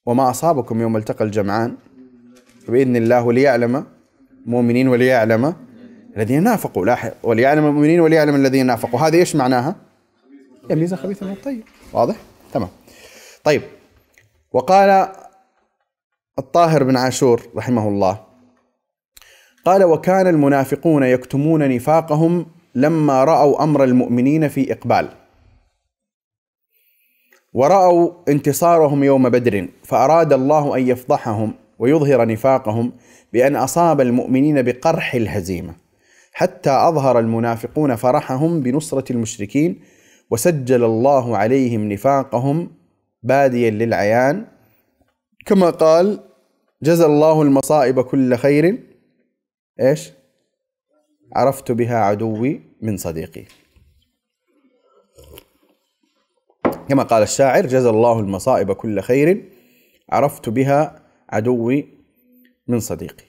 [0.05, 1.77] وما أصابكم يوم التقى الجمعان
[2.67, 3.85] بإذن الله ليعلم
[4.45, 5.55] مؤمنين وليعلم
[6.17, 9.75] الذين نافقوا لاحق وليعلم المؤمنين وليعلم الذين نافقوا هذه إيش معناها؟
[10.69, 12.15] يميز الخبيث من الطيب واضح؟
[12.53, 12.69] تمام
[13.43, 13.61] طيب
[14.51, 15.11] وقال
[16.39, 18.26] الطاهر بن عاشور رحمه الله
[19.67, 22.45] قال وكان المنافقون يكتمون نفاقهم
[22.75, 25.09] لما رأوا أمر المؤمنين في إقبال.
[27.53, 32.91] ورأوا انتصارهم يوم بدر فأراد الله أن يفضحهم ويظهر نفاقهم
[33.33, 35.75] بأن أصاب المؤمنين بقرح الهزيمة
[36.33, 39.79] حتى أظهر المنافقون فرحهم بنصرة المشركين
[40.31, 42.71] وسجل الله عليهم نفاقهم
[43.23, 44.45] باديا للعيان.
[45.45, 46.19] كما قال
[46.83, 48.87] جزى الله المصائب كل خير
[49.81, 50.11] إيش؟
[51.35, 53.43] عرفت بها عدوي من صديقي.
[56.89, 59.49] كما قال الشاعر جزى الله المصائب كل خير
[60.09, 61.87] عرفت بها عدوي
[62.67, 63.25] من صديقي.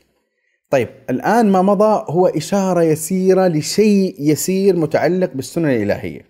[0.70, 6.28] طيب الآن ما مضى هو إشارة يسيرة لشيء يسير متعلق بالسنن الإلهية.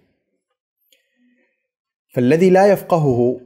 [2.15, 3.41] فالذي لا يفقهه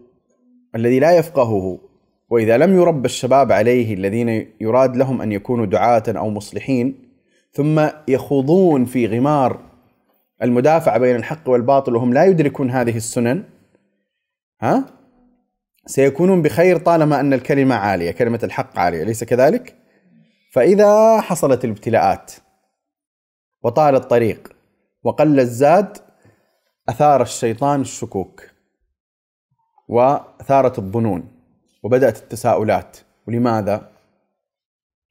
[0.75, 1.92] الذي لا يفقهه
[2.33, 7.09] وإذا لم يربى الشباب عليه الذين يراد لهم أن يكونوا دعاة أو مصلحين
[7.53, 9.61] ثم يخوضون في غمار
[10.43, 13.45] المدافعة بين الحق والباطل وهم لا يدركون هذه السنن
[14.61, 14.85] ها
[15.87, 19.75] سيكونون بخير طالما أن الكلمة عالية كلمة الحق عالية أليس كذلك؟
[20.53, 22.33] فإذا حصلت الابتلاءات
[23.63, 24.57] وطال الطريق
[25.03, 25.99] وقل الزاد
[26.89, 28.43] أثار الشيطان الشكوك
[29.89, 31.32] وثارت الظنون
[31.83, 32.99] وبدأت التساؤلات.
[33.29, 33.89] ولماذا؟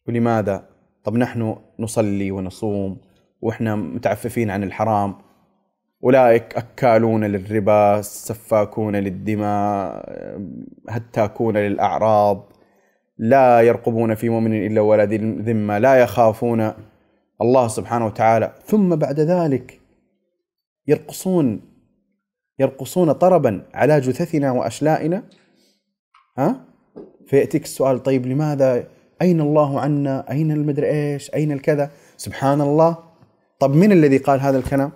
[0.08, 0.66] ولماذا؟
[1.04, 2.98] طب نحن نصلي ونصوم
[3.42, 5.16] وإحنا متعففين عن الحرام.
[6.04, 10.06] أولئك أكالون للربا سفاكون للدماء
[10.90, 12.52] هتاكون للأعراض.
[13.18, 15.78] لا يرقبون في مؤمن إلا ولا ذمة.
[15.78, 16.74] لا يخافون
[17.42, 18.54] الله سبحانه وتعالى.
[18.66, 19.80] ثم بعد ذلك
[20.88, 21.62] يرقصون
[22.60, 25.24] يرقصون طربا على جثثنا وأشلائنا.
[26.38, 26.66] ها؟
[27.28, 28.88] فيأتيك السؤال طيب لماذا؟
[29.22, 32.98] أين الله عنا؟ أين المدري إيش؟ أين الكذا؟ سبحان الله
[33.60, 34.92] طب من الذي قال هذا الكلام؟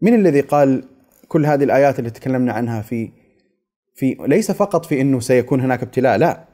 [0.00, 0.84] من الذي قال
[1.28, 3.10] كل هذه الآيات اللي تكلمنا عنها في
[3.94, 6.44] في ليس فقط في إنه سيكون هناك ابتلاء لا.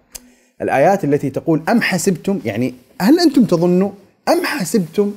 [0.63, 3.91] الآيات التي تقول أم حسبتم؟ يعني هل أنتم تظنوا
[4.29, 5.15] أم حسبتم؟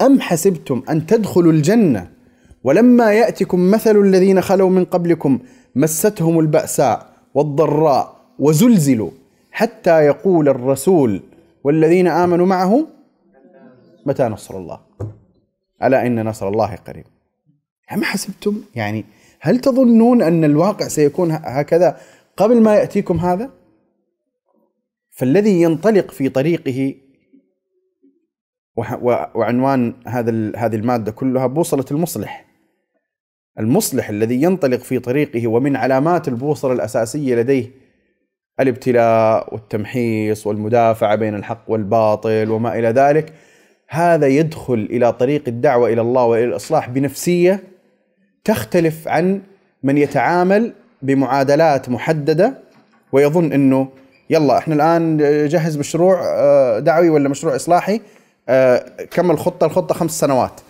[0.00, 2.10] أم حسبتم أن تدخلوا الجنة
[2.64, 5.38] ولما يأتكم مثل الذين خلوا من قبلكم
[5.76, 9.10] مستهم البأساء والضراء وزلزلوا
[9.50, 11.22] حتى يقول الرسول
[11.64, 12.86] والذين آمنوا معه
[14.06, 14.80] متى نصر الله؟
[15.82, 17.04] ألا إن نصر الله قريب.
[17.92, 19.04] أم حسبتم؟ يعني
[19.40, 22.00] هل تظنون أن الواقع سيكون هكذا
[22.36, 23.50] قبل ما يأتيكم هذا؟
[25.10, 26.94] فالذي ينطلق في طريقه
[29.34, 32.45] وعنوان هذا هذه المادة كلها بوصلة المصلح.
[33.58, 37.70] المصلح الذي ينطلق في طريقه ومن علامات البوصلة الأساسية لديه
[38.60, 43.32] الابتلاء والتمحيص والمدافعة بين الحق والباطل وما إلى ذلك
[43.88, 47.62] هذا يدخل إلى طريق الدعوة إلى الله وإلى الإصلاح بنفسية
[48.44, 49.40] تختلف عن
[49.82, 52.54] من يتعامل بمعادلات محددة
[53.12, 53.88] ويظن إنه
[54.30, 55.16] يلا إحنا الآن
[55.48, 58.00] جهز مشروع آه، دعوي ولا مشروع إصلاحي
[58.48, 60.60] آه، كم الخطة؟ الخطة خمس سنوات.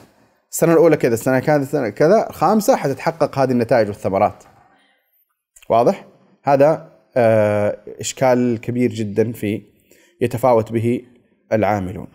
[0.53, 4.45] السنة الأولى كذا السنة كذا كذا الخامسه حتتحقق هذه النتائج والثمرات.
[5.69, 6.07] واضح؟
[6.43, 9.63] هذا آه، إشكال كبير جدا في
[10.21, 11.03] يتفاوت به
[11.53, 12.07] العاملون.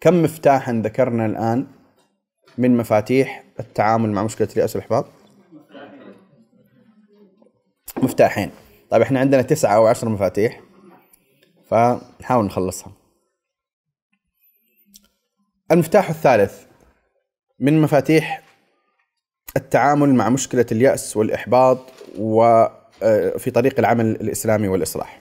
[0.00, 1.66] كم مفتاحا ذكرنا الآن
[2.58, 5.06] من مفاتيح التعامل مع مشكلة اليأس والإحباط؟
[8.02, 8.50] مفتاحين.
[8.90, 10.60] طيب إحنا عندنا تسعة أو عشر مفاتيح
[11.70, 12.92] فنحاول نخلصها.
[15.70, 16.65] المفتاح الثالث.
[17.60, 18.42] من مفاتيح
[19.56, 21.78] التعامل مع مشكلة اليأس والإحباط
[22.18, 25.20] وفي طريق العمل الإسلامي والإصلاح.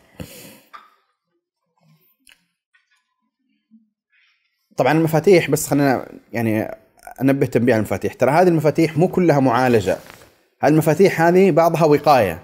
[4.77, 6.75] طبعا المفاتيح بس خلينا يعني
[7.21, 8.13] أنبه تنبيه على المفاتيح.
[8.13, 9.97] ترى هذه المفاتيح مو كلها معالجة.
[10.61, 12.43] هذه المفاتيح هذه بعضها وقاية.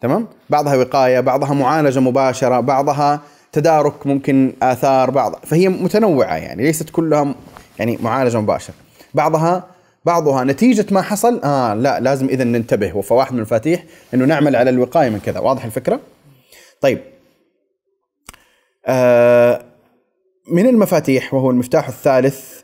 [0.00, 3.20] تمام؟ بعضها وقاية بعضها معالجة مباشرة بعضها
[3.52, 7.34] تدارك ممكن آثار بعض فهي متنوعة يعني ليست كلها
[7.78, 8.74] يعني معالجة مباشرة.
[9.14, 9.70] بعضها
[10.04, 12.96] بعضها نتيجة ما حصل آه لا لازم إذا ننتبه.
[12.96, 15.40] وفواحد من المفاتيح إنه نعمل على الوقاية من كذا.
[15.40, 16.00] واضح الفكرة؟
[16.80, 16.98] طيب.
[18.86, 19.64] آه
[20.48, 22.62] من المفاتيح وهو المفتاح الثالث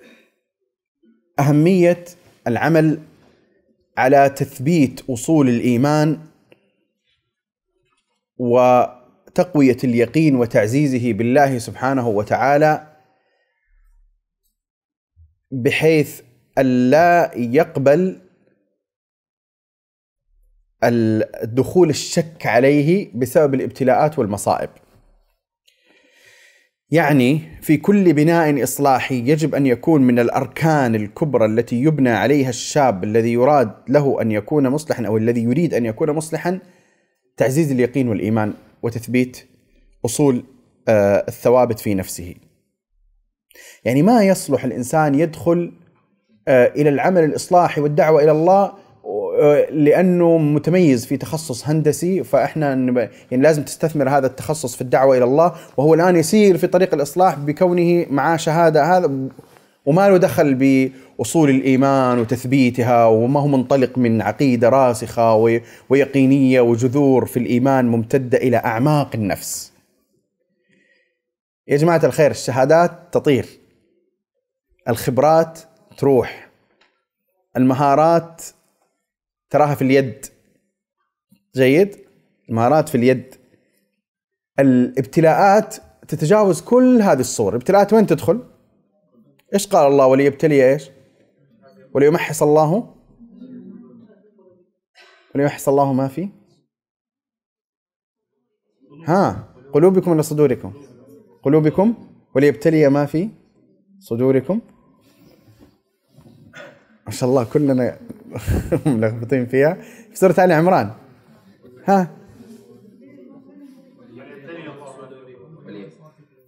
[1.39, 2.05] أهمية
[2.47, 2.99] العمل
[3.99, 6.19] على تثبيت أصول الإيمان
[8.39, 12.90] وتقوية اليقين وتعزيزه بالله سبحانه وتعالى
[15.51, 16.21] بحيث
[16.59, 18.21] ألا يقبل
[20.85, 24.71] الدخول الشك عليه بسبب الابتلاءات والمصائب
[26.91, 33.05] يعني في كل بناء إصلاحي يجب أن يكون من الأركان الكبرى التي يبنى عليها الشاب
[33.05, 36.59] الذي يراد له أن يكون مصلحا أو الذي يريد أن يكون مصلحا
[37.37, 39.47] تعزيز اليقين والإيمان وتثبيت
[40.05, 40.45] أصول
[40.89, 42.35] آه، الثوابت في نفسه.
[43.85, 45.73] يعني ما يصلح الإنسان يدخل
[46.49, 48.73] آه، إلى العمل الإصلاحي والدعوة إلى الله
[49.41, 52.69] آه، لأنه متميز في تخصص هندسي فإحنا
[53.31, 57.39] يعني لازم تستثمر هذا التخصص في الدعوة إلى الله وهو الآن يسير في طريق الإصلاح
[57.39, 59.11] بكونه معاه شهادة هذا
[59.87, 65.35] وما له دخل بأصول الإيمان وتثبيتها وما هو منطلق من عقيدة راسخة
[65.89, 69.70] ويقينية وجذور في الإيمان ممتدة إلى أعماق النفس.
[71.71, 73.47] يا جماعة الخير الشهادات تطير.
[74.89, 75.61] الخبرات
[75.99, 76.51] تروح.
[77.57, 78.43] المهارات
[79.51, 80.27] تراها في اليد.
[81.57, 81.97] جيد؟
[82.49, 83.35] المهارات في اليد.
[84.59, 85.77] الابتلاءات
[86.09, 87.53] تتجاوز كل هذه الصور.
[87.53, 88.45] الابتلاءات وين تدخل؟
[89.55, 90.91] إيش قال الله؟ وليبتلي إيش؟
[91.95, 92.95] وليمحص الله.
[95.35, 96.29] وليمحص الله ما في.
[99.07, 100.90] ها قلوبكم ولا صدوركم.
[101.43, 101.95] قلوبكم
[102.35, 103.29] وليبتلي ما في
[103.99, 104.61] صدوركم.
[107.07, 107.97] ما شاء الله كلنا
[108.87, 109.75] ملخبطين فيها.
[110.11, 110.91] في سورة آل عمران.
[111.85, 112.11] ها؟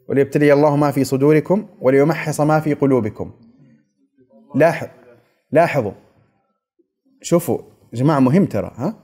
[0.09, 3.30] وليبتلي الله ما في صدوركم وليمحص ما في قلوبكم.
[4.55, 4.86] لاحظ
[5.53, 5.93] لاحظوا.
[7.22, 7.59] شوفوا
[7.95, 8.95] جماعة مهم ترى ها؟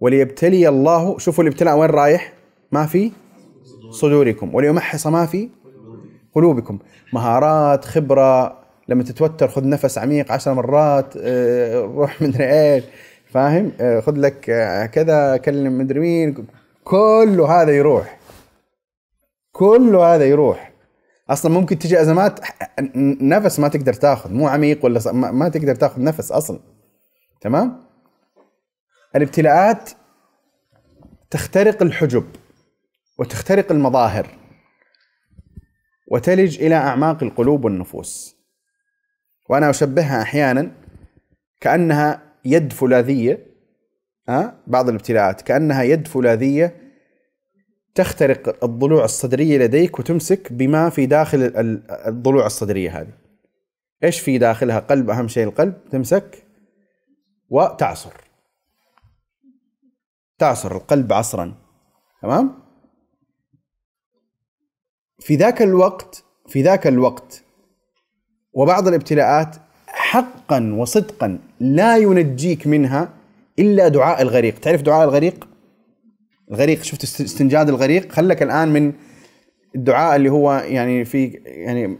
[0.00, 2.32] وليبتلي الله شوفوا الابتلاء وين رايح؟
[2.72, 3.12] ما في
[3.94, 5.48] صدوركم وليمحص ما في
[6.34, 6.78] قلوبكم.
[7.12, 12.84] مهارات خبرة لما تتوتر خذ نفس عميق عشر مرات آه، روح مدري إيش
[13.26, 16.46] فاهم؟ آه، خذ لك آه، كذا كلم مدري مين
[16.84, 18.18] كله هذا يروح.
[19.52, 20.72] كله هذا يروح.
[21.30, 22.40] أصلا ممكن تجي أزمات
[23.20, 26.58] نفس ما تقدر تاخذ مو عميق ولا ما تقدر تاخذ نفس أصلا.
[27.40, 27.84] تمام؟
[29.16, 29.90] الابتلاءات
[31.30, 32.24] تخترق الحجب.
[33.18, 34.26] وتخترق المظاهر
[36.10, 38.36] وتلج إلى أعماق القلوب والنفوس.
[39.50, 40.72] وأنا أشبهها أحيانا
[41.60, 43.46] كأنها يد فولاذية
[44.28, 46.92] ها بعض الابتلاءات كأنها يد فولاذية
[47.94, 53.12] تخترق الضلوع الصدريه لديك وتمسك بما في داخل ال- ال- الضلوع الصدرية هذه.
[54.04, 56.44] إيش في داخلها؟ قلب أهم شيء القلب تمسك
[57.48, 58.12] وتعصر.
[60.38, 61.54] تعصر القلب عصرا
[62.22, 62.63] تمام؟
[65.18, 67.42] في ذاك الوقت في ذاك الوقت
[68.52, 69.56] وبعض الابتلاءات
[69.86, 73.08] حقا وصدقا لا ينجيك منها
[73.58, 75.48] إلا دعاء الغريق، تعرف دعاء الغريق؟
[76.50, 78.92] الغريق شفت است- استنجاد الغريق؟ خلك الآن من
[79.76, 81.98] الدعاء اللي هو يعني في يعني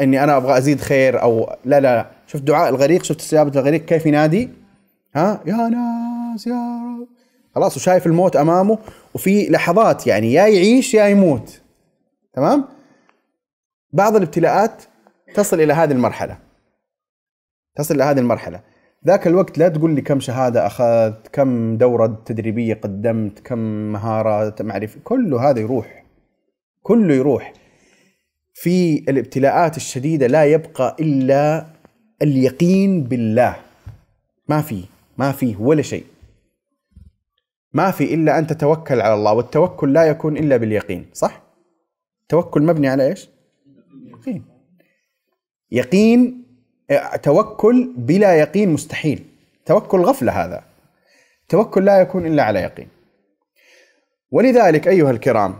[0.00, 2.10] إني أنا أبغى أزيد خير أو لا لا, لا.
[2.26, 4.48] شفت دعاء الغريق؟ شفت استجابة الغريق؟ كيف ينادي؟
[5.16, 7.08] ها؟ يا ناس يا رب.
[7.54, 8.78] خلاص وشايف الموت أمامه
[9.14, 11.60] وفي لحظات يعني يا يعيش يا يموت.
[12.38, 12.64] تمام؟
[13.92, 14.82] بعض الابتلاءات
[15.34, 16.38] تصل إلى هذه المرحلة.
[17.76, 18.60] تصل إلى هذه المرحلة.
[19.06, 23.58] ذاك الوقت لا تقول لي كم شهادة أخذت كم دورة تدريبية قدمت كم
[23.92, 26.04] مهارة معرفه كله هذا يروح.
[26.82, 27.52] كله يروح.
[28.54, 31.66] في الابتلاءات الشديدة لا يبقى إلا
[32.22, 33.56] اليقين بالله.
[34.48, 34.84] ما في
[35.18, 36.04] ما في ولا شيء.
[37.72, 41.47] ما في إلا أن تتوكل على الله والتوكل لا يكون إلا باليقين صح؟
[42.28, 43.28] التوكل مبني على إيش؟
[44.06, 44.44] يقين.
[45.70, 46.44] يقين
[47.22, 49.24] توكل بلا يقين مستحيل.
[49.66, 50.64] توكل غفلة هذا.
[51.48, 52.88] توكل لا يكون إلا على يقين.
[54.30, 55.54] ولذلك أيها الكرام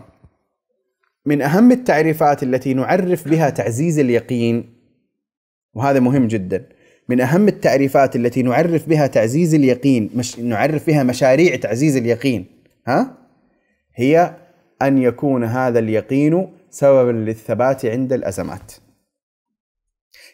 [1.26, 4.74] من أهم التعريفات التي نعرف بها تعزيز اليقين
[5.74, 6.68] وهذا مهم جدا
[7.08, 12.46] من أهم التعريفات التي نعرف بها تعزيز اليقين مش نعرف بها مشاريع تعزيز اليقين
[12.86, 13.14] ها؟
[13.94, 14.34] هي
[14.82, 18.72] أن يكون هذا اليقين سببا للثبات عند الأزمات.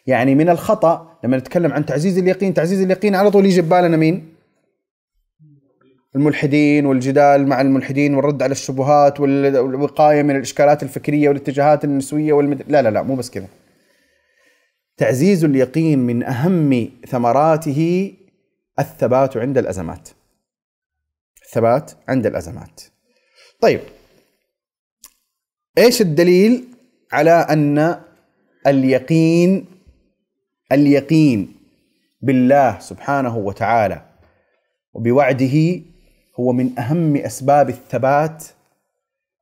[0.07, 4.35] يعني من الخطأ لما نتكلم عن تعزيز اليقين تعزيز اليقين على طول يجي ببالنا مين؟
[6.15, 12.63] الملحدين والجدال مع الملحدين والرد على الشبهات وال- والوقاية من الإشكالات الفكرية والاتجاهات النسوية والمد...
[12.67, 13.47] لا لا لا مو بس كذا.
[14.97, 18.13] تعزيز اليقين من أهم ثمراته
[18.79, 20.09] الثبات عند الأزمات.
[21.45, 22.81] الثبات عند الأزمات.
[23.61, 23.79] طيب
[25.77, 26.67] إيش الدليل
[27.11, 28.01] على أن
[28.67, 29.65] اليقين
[30.71, 31.55] اليقين
[32.21, 34.05] بالله سبحانه وتعالى
[34.93, 35.81] وبوعده
[36.39, 38.45] هو من أهم أسباب الثبات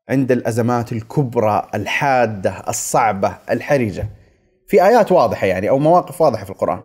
[0.09, 4.09] عند الأزمات الكبرى الحادة الصعبة الحرجة.
[4.67, 6.81] في آيات واضحة يعني أو مواقف واضحة في القرآن.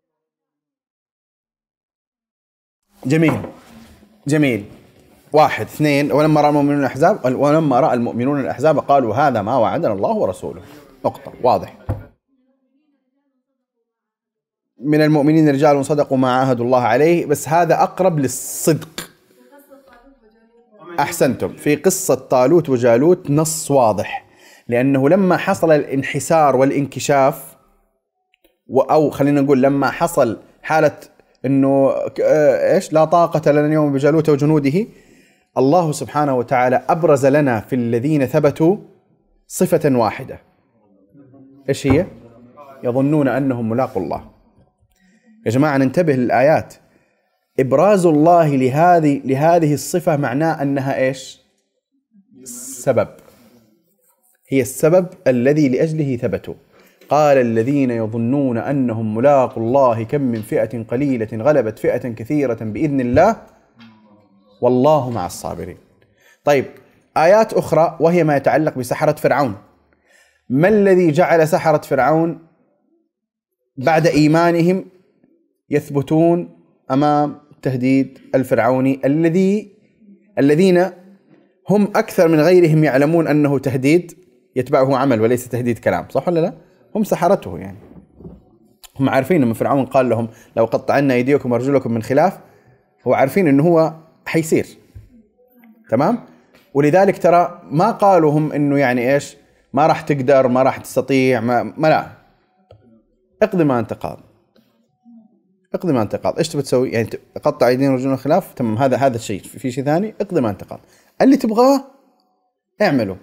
[3.06, 3.42] جميل.
[4.26, 4.64] جميل.
[5.32, 10.10] واحد اثنين ولما رأى المؤمنون الأحزاب ولما رأى المؤمنون الأحزاب قالوا هذا ما وعدنا الله
[10.16, 10.60] ورسوله.
[11.04, 11.32] نقطة.
[11.42, 11.74] واضح.
[14.80, 19.10] من المؤمنين رجال صدقوا ما عاهدوا الله عليه بس هذا أقرب للصدق.
[21.00, 21.48] أحسنتم.
[21.56, 24.24] في قصة طالوت وجالوت نص واضح.
[24.68, 27.56] لأنه لما حصل الانحسار والانكشاف
[28.66, 30.96] و- أو خلينا نقول لما حصل حالة
[31.44, 34.86] إنه ك- آه، إيش؟ لا طاقة لنا اليوم بجالوت وجنوده
[35.58, 38.76] الله سبحانه وتعالى أبرز لنا في الذين ثبتوا
[39.46, 40.40] صفة واحدة.
[41.68, 42.06] إيش هي؟
[42.84, 44.30] يظنون أنهم ملاقوا الله.
[45.46, 46.74] يا جماعة ننتبه للآيات.
[47.60, 51.40] إبراز الله لهذه لهذه الصفة معناه أنها إيش؟
[52.84, 53.08] سبب.
[54.48, 56.54] هي السبب الذي لأجله ثبتوا.
[57.08, 63.36] قال الذين يظنون أنهم ملاقوا الله كم من فئة قليلة غلبت فئة كثيرة بإذن الله.
[64.60, 65.76] والله مع الصابرين.
[66.44, 66.64] طيب
[67.16, 69.54] آيات أخرى وهي ما يتعلق بسحرة فرعون.
[70.48, 72.38] ما الذي جعل سحرة فرعون
[73.76, 74.84] بعد إيمانهم
[75.70, 76.58] يثبتون
[76.90, 79.78] أمام التهديد الفرعوني الذي
[80.38, 80.86] الذين
[81.68, 84.18] هم أكثر من غيرهم يعلمون أنه تهديد
[84.56, 86.52] يتبعه عمل وليس تهديد كلام، صح ولا لا؟
[86.94, 87.78] هم سحرته يعني.
[89.00, 92.38] هم عارفين لما فرعون قال لهم لو قطعنا أيديكم وأرجلكم من خلاف
[93.06, 93.94] هو عارفين أنه هو
[94.28, 94.66] حيصير.
[95.90, 96.18] تمام؟
[96.74, 99.36] ولذلك ترى ما قالوا هم إنه يعني إيش؟
[99.72, 102.10] ما راح تقدر، ما راح تستطيع، ما, ما لا.
[103.42, 104.20] اقضي ما أنت قاض.
[105.74, 109.16] اقضي ما أنت قاض، إيش تبي تسوي؟ يعني تقطع ايدين ورجلنا خلاف، تمام هذا هذا
[109.16, 110.80] الشيء، في شيء ثاني؟ اقضي ما أنت قاض.
[111.22, 111.84] اللي تبغاه
[112.82, 113.16] اعمله.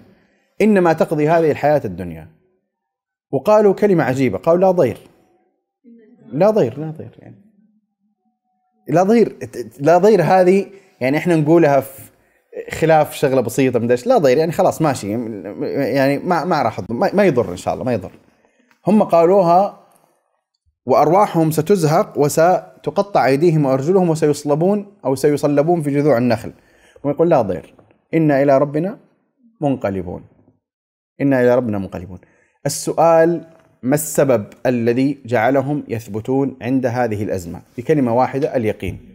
[0.62, 2.28] إنما تقضي هذه الحياة الدنيا.
[3.32, 4.97] وقالوا كلمة عجيبة، قالوا لا ضير.
[6.28, 7.45] لا ضير لا ضير يعني.
[8.88, 9.38] لا ضير
[9.80, 10.66] لا ضير هذه
[11.02, 12.02] يعني إحنا نقولها في
[12.72, 15.12] خلاف شغلة بسيطة من لا ضير يعني خلاص ماشي
[15.72, 18.12] يعني ما ما راح ما يضر إن شاء الله ما يضر.
[18.88, 19.80] هم قالوها
[20.86, 26.52] وأرواحهم ستزهق وستقطع أيديهم وأرجلهم وسيصلبون أو سيصلبون في جذوع النخل.
[27.04, 27.74] ويقول لا ضير
[28.14, 28.98] إنا إلى ربنا
[29.62, 30.24] منقلبون.
[31.22, 32.20] إنا إلى ربنا منقلبون.
[32.66, 33.41] السؤال
[33.84, 39.14] ما السبب الذي جعلهم يثبتون عند هذه الأزمة؟ بكلمة واحدة اليقين.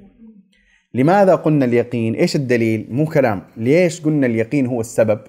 [0.94, 5.20] لماذا قلنا اليقين؟ إيش الدليل؟ مو كلام، ليش قلنا اليقين هو السبب؟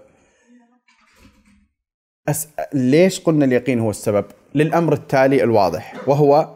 [2.27, 2.47] أس...
[2.73, 6.55] ليش قلنا اليقين هو السبب؟ للأمر التالي الواضح وهو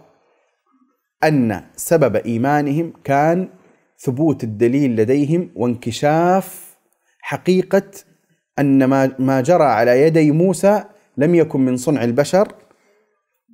[1.23, 3.49] أن سبب إيمانهم كان
[3.99, 6.77] ثبوت الدليل لديهم وانكشاف
[7.19, 7.91] حقيقة
[8.59, 10.83] أن ما ما جرى على يدي موسى
[11.17, 12.47] لم يكن من صنع البشر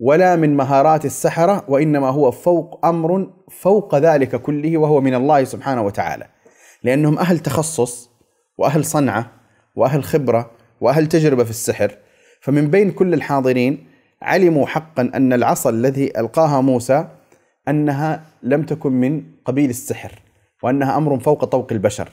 [0.03, 5.81] ولا من مهارات السحرة وإنما هو فوق أمر فوق ذلك كله وهو من الله سبحانه
[5.81, 6.27] وتعالى.
[6.83, 8.09] لأنهم أهل تخصص
[8.57, 9.31] وأهل صنعة
[9.75, 11.97] وأهل خبرة وأهل تجربة في السحر.
[12.41, 13.87] فمن بين كل الحاضرين
[14.21, 17.07] علموا حقا أن العصا الذي ألقاها موسى
[17.67, 20.11] أنها لم تكن من قبيل السحر
[20.63, 22.09] وأنها أمر فوق طوق البشر.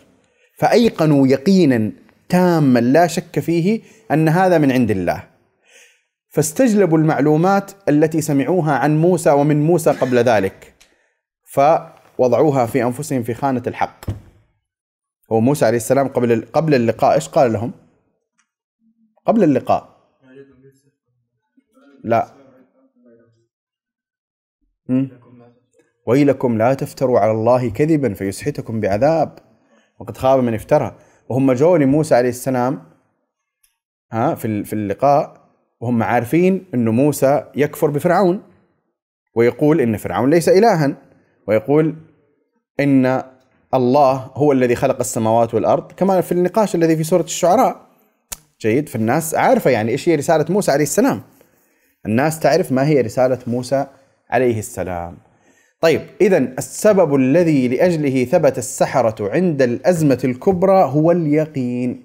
[0.58, 1.92] فأيقنوا يقينا
[2.28, 3.80] تاما لا شك فيه
[4.12, 5.37] أن هذا من عند الله.
[6.28, 10.74] فاستجلبوا المعلومات التي سمعوها عن موسى ومن موسى قبل ذلك.
[11.44, 14.10] فوضعوها في أنفسهم في خانة الحق.
[15.32, 17.72] هو موسى عليه السلام قبل قبل اللقاء إيش قال لهم؟
[19.26, 19.98] قبل اللقاء.
[22.04, 22.28] لا.
[26.06, 29.38] ويلكم لا تفتروا على الله كذبا فيسحتكم بعذاب.
[29.98, 30.98] وقد خاب من افترى.
[31.28, 32.92] وهم جو لموسى عليه السلام
[34.12, 35.47] ها في في اللقاء.
[35.80, 38.42] وهم عارفين إنه موسى يكفر بفرعون
[39.34, 40.94] ويقول إن فرعون ليس الها
[41.46, 41.96] ويقول
[42.80, 43.22] إن
[43.74, 47.88] الله هو الذي خلق السماوات والأرض كما في النقاش الذي في سورة الشعراء.
[48.60, 51.22] جيد فالناس عارفة يعني إيش هي رسالة موسى عليه السلام.
[52.06, 53.86] الناس تعرف ما هي رسالة موسى
[54.30, 55.16] عليه السلام.
[55.80, 62.04] طيب اذا السبب الذي لأجله ثبت السحرة عند الأزمة الكبرى هو اليقين.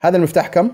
[0.00, 0.70] هذا المفتاح كم؟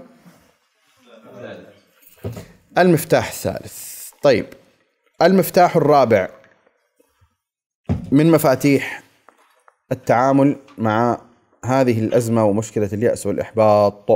[2.78, 4.10] المفتاح الثالث.
[4.22, 4.46] طيب
[5.22, 6.28] المفتاح الرابع
[8.12, 9.02] من مفاتيح
[9.92, 11.20] التعامل مع
[11.64, 14.10] هذه الأزمة ومشكلة اليأس والإحباط.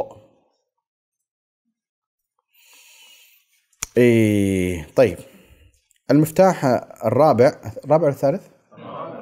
[3.96, 5.18] إيه طيب
[6.11, 6.64] المفتاح
[7.04, 8.46] الرابع الرابع الثالث؟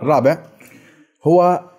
[0.02, 0.38] الرابع
[1.26, 1.70] هو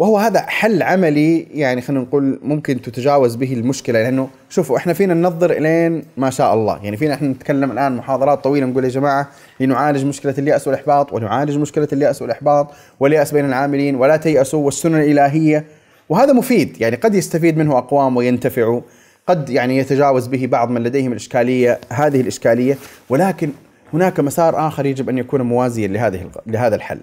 [0.00, 5.14] وهو هذا حل عملي يعني خلينا نقول ممكن تتجاوز به المشكلة لأنه شوفوا إحنا فينا
[5.14, 6.84] ننظر إلين ما شاء الله.
[6.84, 9.28] يعني فينا إحنا نتكلم الآن محاضرات طويلة نقول يا جماعة
[9.60, 12.70] لنعالج مشكلة اليأس والإحباط ونعالج مشكلة اليأس والإحباط
[13.00, 15.64] واليأس بين العاملين ولا تيأسوا والسنن الإلهية.
[16.08, 18.80] وهذا مفيد يعني قد يستفيد منه أقوام وينتفعوا
[19.26, 22.78] قد يعني يتجاوز به بعض من لديهم الإشكالية هذه الإشكالية.
[23.08, 23.50] ولكن
[23.92, 27.00] هناك مسار آخر يجب أن يكون موازيا لهذه لهذا الحل.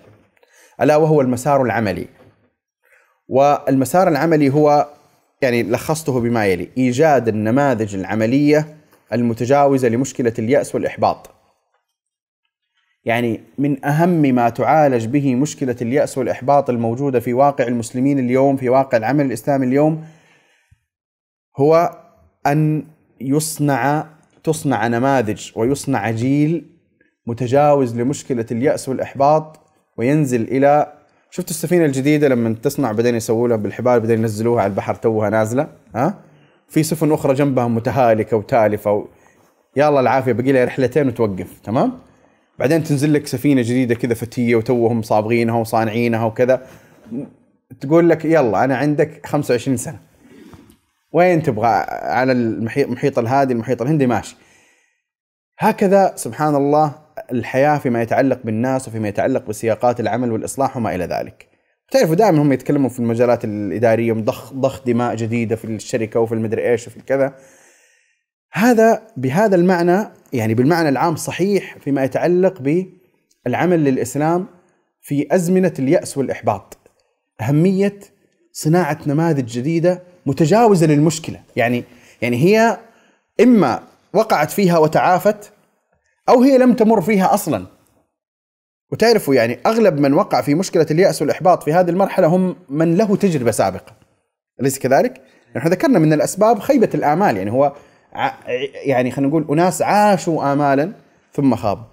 [0.81, 2.07] ألا وهو المسار العملي.
[3.27, 4.87] والمسار العملي هو
[5.41, 8.77] يعني لخصته بما يلي إيجاد النماذج العملية
[9.13, 11.29] المتجاوزة لمشكلة اليأس والإحباط.
[13.05, 18.69] يعني من أهم ما تعالج به مشكلة اليأس والإحباط الموجودة في واقع المسلمين اليوم في
[18.69, 20.05] واقع العمل الإسلامي اليوم
[21.57, 21.97] هو
[22.47, 22.83] أن
[23.21, 24.07] يصنع
[24.43, 26.65] تصنع نماذج ويصنع جيل
[27.27, 29.59] متجاوز لمشكلة اليأس والإحباط
[29.97, 30.96] وينزل إلى
[31.29, 35.67] شفت السفينة الجديدة لما تصنع بعدين يسووا لها بالحبال بعدين ينزلوها على البحر توها نازلة
[35.95, 36.19] ها؟
[36.67, 39.07] في سفن أخرى جنبها متهالكة وتالفة و...
[39.75, 41.99] يلا العافية باقي لها رحلتين وتوقف تمام؟
[42.59, 46.67] بعدين تنزل لك سفينة جديدة كذا فتية وتوهم صابغينها وصانعينها وكذا.
[47.81, 49.99] تقول لك يلا أنا عندك 25 سنة.
[51.11, 51.67] وين تبغى؟
[52.01, 54.35] على المحيط الهادي المحيط الهندي ماشي.
[55.59, 61.47] هكذا سبحان الله الحياة فيما يتعلق بالناس وفيما يتعلق بسياقات العمل والإصلاح وما إلى ذلك.
[61.91, 66.71] تعرفوا دائما هم يتكلموا في المجالات الإدارية ضخ ضخ دماء جديدة في الشركة وفي المدري
[66.71, 67.33] إيش وفي كذا.
[68.51, 70.03] هذا بهذا المعنى
[70.33, 72.61] يعني بالمعنى العام صحيح فيما يتعلق
[73.45, 74.45] بالعمل للإسلام
[75.01, 76.77] في أزمنة اليأس والإحباط.
[77.41, 77.99] أهمية
[78.51, 81.83] صناعة نماذج جديدة متجاوزة للمشكلة، يعني
[82.21, 82.77] يعني هي
[83.41, 85.51] إما وقعت فيها وتعافت
[86.29, 87.65] أو هي لم تمر فيها أصلا.
[88.91, 93.15] وتعرفوا يعني أغلب من وقع في مشكلة اليأس والإحباط في هذه المرحلة هم من له
[93.15, 93.93] تجربة سابقة.
[94.61, 95.21] أليس كذلك؟
[95.55, 97.73] نحن ذكرنا من الأسباب خيبة الامال يعني هو
[98.85, 100.91] يعني خلينا نقول أناس عاشوا امالا
[101.33, 101.83] ثم خابوا.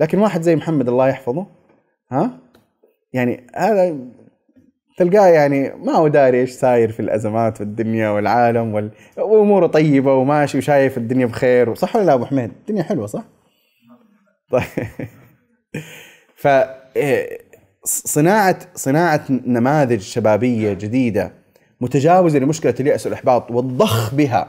[0.00, 1.46] لكن واحد زي محمد الله يحفظه
[2.10, 2.38] ها
[3.12, 3.96] يعني هذا
[4.98, 8.90] تلقاه يعني ما هو داري إيش صاير في الأزمات والدنيا والعالم وال...
[9.18, 13.24] وأموره طيبة وماشي وشايف الدنيا بخير صح ولا لا أبو حميد؟ الدنيا حلوة صح؟
[14.50, 14.62] طيب
[16.36, 16.46] ف
[16.96, 17.40] إيه،
[17.84, 21.32] صناعه صناعة نماذج شبابية جديدة
[21.80, 24.48] متجاوزة لمشكلة اليأس والإحباط والضخ بها.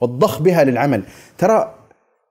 [0.00, 1.02] والضخ بها للعمل.
[1.38, 1.74] ترى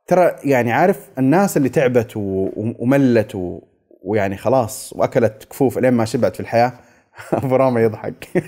[0.07, 3.59] ترى يعني عارف الناس اللي تعبت وملت.
[4.03, 6.73] ويعني خلاص وأكلت كفوف لين ما شبعت في الحياة
[7.33, 8.27] أبو رامي يضحك.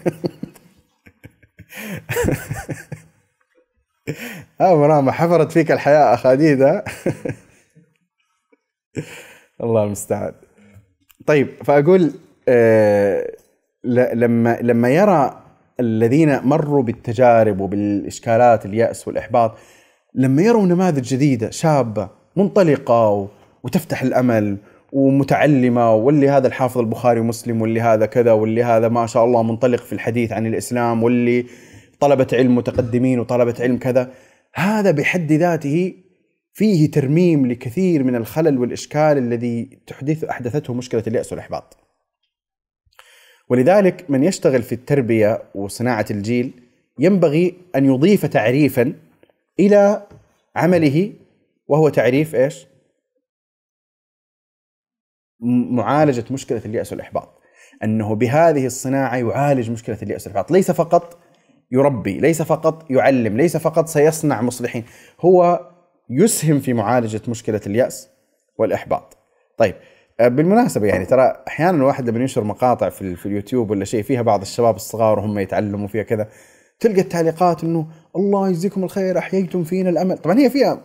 [4.62, 6.82] أبو رامي حفرت فيك الحياة أخاديد
[9.64, 10.34] الله المستعان.
[11.26, 12.12] طيب فأقول
[12.50, 13.32] آه
[14.14, 15.44] لما لما يرى
[15.80, 19.58] الذين مروا بالتجارب وبالإشكالات اليأس والإحباط
[20.14, 23.28] لما يروا نماذج جديدة شابة منطلقة
[23.64, 24.58] وتفتح الأمل
[24.92, 29.80] ومتعلمة واللي هذا الحافظ البخاري ومسلم واللي هذا كذا واللي هذا ما شاء الله منطلق
[29.80, 31.46] في الحديث عن الإسلام واللي
[32.00, 34.12] طلبة علم متقدمين وطلبة علم كذا
[34.54, 35.94] هذا بحد ذاته
[36.58, 41.78] فيه ترميم لكثير من الخلل والإشكال الذي تحدث أحدثته مشكلة اليأس والإحباط.
[43.49, 46.51] ولذلك من يشتغل في التربية وصناعة الجيل
[46.99, 48.93] ينبغي أن يضيف تعريفا
[49.60, 50.08] إلى
[50.55, 51.14] عمله
[51.68, 52.66] وهو تعريف إيش؟
[55.39, 57.41] م- معالجة مشكلة اليأس والإحباط.
[57.84, 61.20] أنه بهذه الصناعة يعالج مشكلة اليأس والإحباط، ليس فقط
[61.72, 64.84] يربي، ليس فقط يعلم، ليس فقط سيصنع مصلحين،
[65.20, 65.68] هو
[66.10, 68.10] يسهم في معالجة مشكلة اليأس
[68.58, 69.18] والإحباط.
[69.58, 69.76] طيب
[70.20, 74.22] آه، بالمناسبة يعني ترى أحيانا الواحد لما ينشر مقاطع في, في اليوتيوب ولا شيء فيها
[74.22, 76.28] بعض الشباب الصغار وهم يتعلموا فيها كذا
[76.80, 80.82] تلقى التعليقات إنه الله يجزيكم الخير أحييتم فينا الأمل، طبعا هي فيها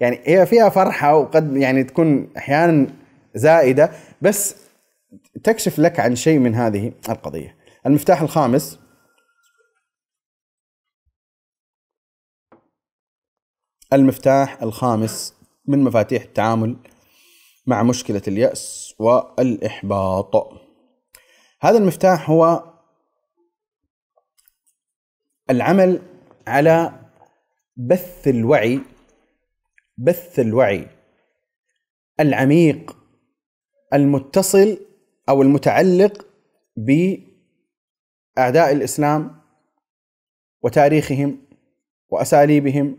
[0.00, 2.86] يعني هي فيها فرحة وقد يعني تكون أحيانا
[3.34, 3.90] زائدة
[4.22, 4.56] بس
[5.44, 7.56] تكشف لك عن شيء من هذه القضية.
[7.86, 8.78] المفتاح الخامس
[13.92, 15.34] المفتاح الخامس
[15.66, 16.76] من مفاتيح التعامل
[17.66, 20.36] مع مشكلة اليأس والإحباط.
[21.62, 22.72] هذا المفتاح هو
[25.50, 26.02] العمل
[26.46, 27.00] على
[27.76, 28.80] بث الوعي
[29.98, 30.88] بث الوعي
[32.20, 32.96] العميق
[33.94, 34.78] المتصل
[35.28, 36.26] أو المتعلق
[36.76, 37.32] بأعداء
[38.72, 39.40] الإسلام
[40.62, 41.38] وتاريخهم
[42.08, 42.98] وأساليبهم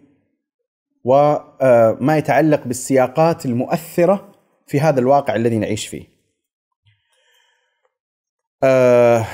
[1.03, 4.31] وما يتعلق بالسياقات المؤثرة
[4.67, 6.13] في هذا الواقع الذي نعيش فيه.
[8.63, 9.25] آه،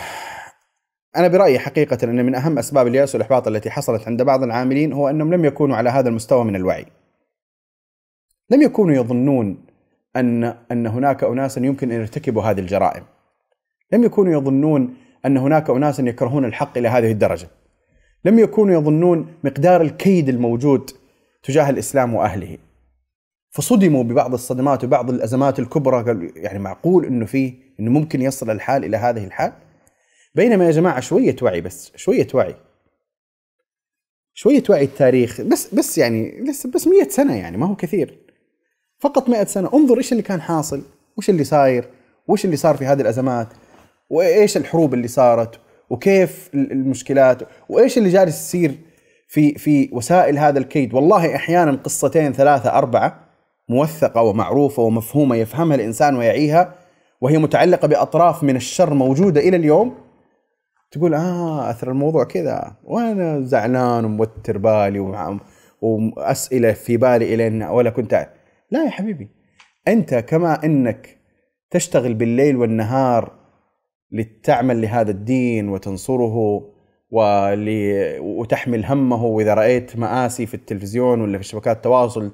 [1.16, 5.10] أنا برأيي حقيقة أن من أهم أسباب اليأس والإحباط التي حصلت عند بعض العاملين هو
[5.10, 6.86] أنهم لم يكونوا على هذا المستوى من الوعي.
[8.50, 9.66] لم يكونوا يظنون
[10.16, 13.04] أن أن هناك اناسا يمكن أن يرتكبوا هذه الجرائم.
[13.94, 17.48] لم يكونوا يظنون أن هناك اناسا يكرهون الحق إلى هذه الدرجة.
[18.26, 20.92] لم يكونوا يظنون مقدار الكيد الموجود
[21.44, 22.58] تجاه الإسلام وأهله.
[23.52, 28.86] فصدموا ببعض الصدمات وبعض الأزمات الكبرى قالوا يعني معقول إنه في إنه ممكن يصل الحال
[28.86, 29.54] إلى هذه الحال؟
[30.36, 32.56] بينما يا جماعة شوية وعي بس شوية وعي
[34.34, 38.18] شوية وعي التاريخ بس بس يعني لسه بس 100 سنة يعني ما هو كثير
[39.00, 40.82] فقط 100 سنة انظر إيش اللي كان حاصل
[41.18, 41.88] وش اللي صاير
[42.28, 43.48] وش اللي صار في هذه الأزمات
[44.10, 45.60] وإيش الحروب اللي صارت
[45.90, 48.76] وكيف المشكلات وإيش اللي جالس يصير
[49.30, 50.94] في في وسائل هذا الكيد.
[50.94, 53.20] والله أحيانا قصتين ثلاثة أربعة
[53.70, 56.76] موثقة ومعروفة ومفهومة يفهمها الإنسان ويعيها
[57.22, 59.96] وهي متعلقة بأطراف من الشر موجودة إلى اليوم.
[60.92, 62.76] تقول آه أثر الموضوع كذا.
[62.84, 65.00] وأنا زعلان وموتر بالي
[65.82, 68.30] وأسئلة في بالي الين ولا كنت.
[68.72, 69.30] لا يا حبيبي.
[69.88, 71.18] أنت كما إنك
[71.72, 73.32] تشتغل بالليل والنهار
[74.12, 76.64] لتعمل لهذا الدين وتنصره
[77.12, 82.32] ولي وتحمل همه وإذا رأيت مآسي في التلفزيون ولا في شبكات التواصل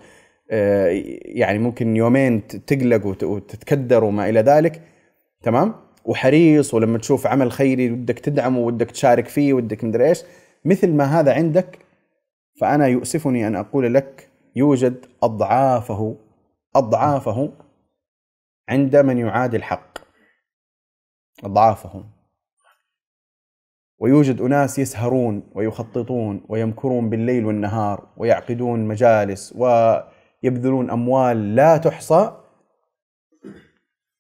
[0.51, 0.87] آه،
[1.25, 4.81] يعني ممكن يومين تقلق وت- وتتكدر وما إلى ذلك.
[5.43, 10.23] تمام؟ وحريص ولما تشوف عمل خيري ودك تدعمه ودك تشارك فيه ودك مدري إيش
[10.65, 11.79] مثل ما هذا عندك
[12.61, 16.15] فأنا يؤسفني أن أقول لك يوجد أضعافه
[16.75, 17.51] أضعافه
[18.69, 19.97] عند من يعادي الحق.
[21.43, 22.03] أضعافه.
[23.99, 32.31] ويوجد أناس يسهرون ويخططون ويمكرون بالليل والنهار ويعقدون مجالس ويبذلون أموال لا تحصى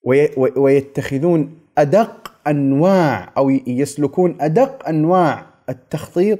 [0.03, 6.39] وي- وي- ويتخذون أدق أنواع أو يسلكون أدق أنواع التخطيط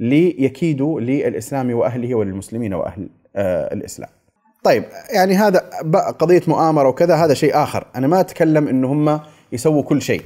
[0.00, 4.10] ليكيدوا للإسلام وأهله وللمسلمين واهل آه الإسلام.
[4.64, 9.20] طيب يعني هذا بقى قضية مؤامرة وكذا هذا شيء آخر، أنا ما أتكلم إنه هم
[9.52, 10.22] يسووا كل شيء.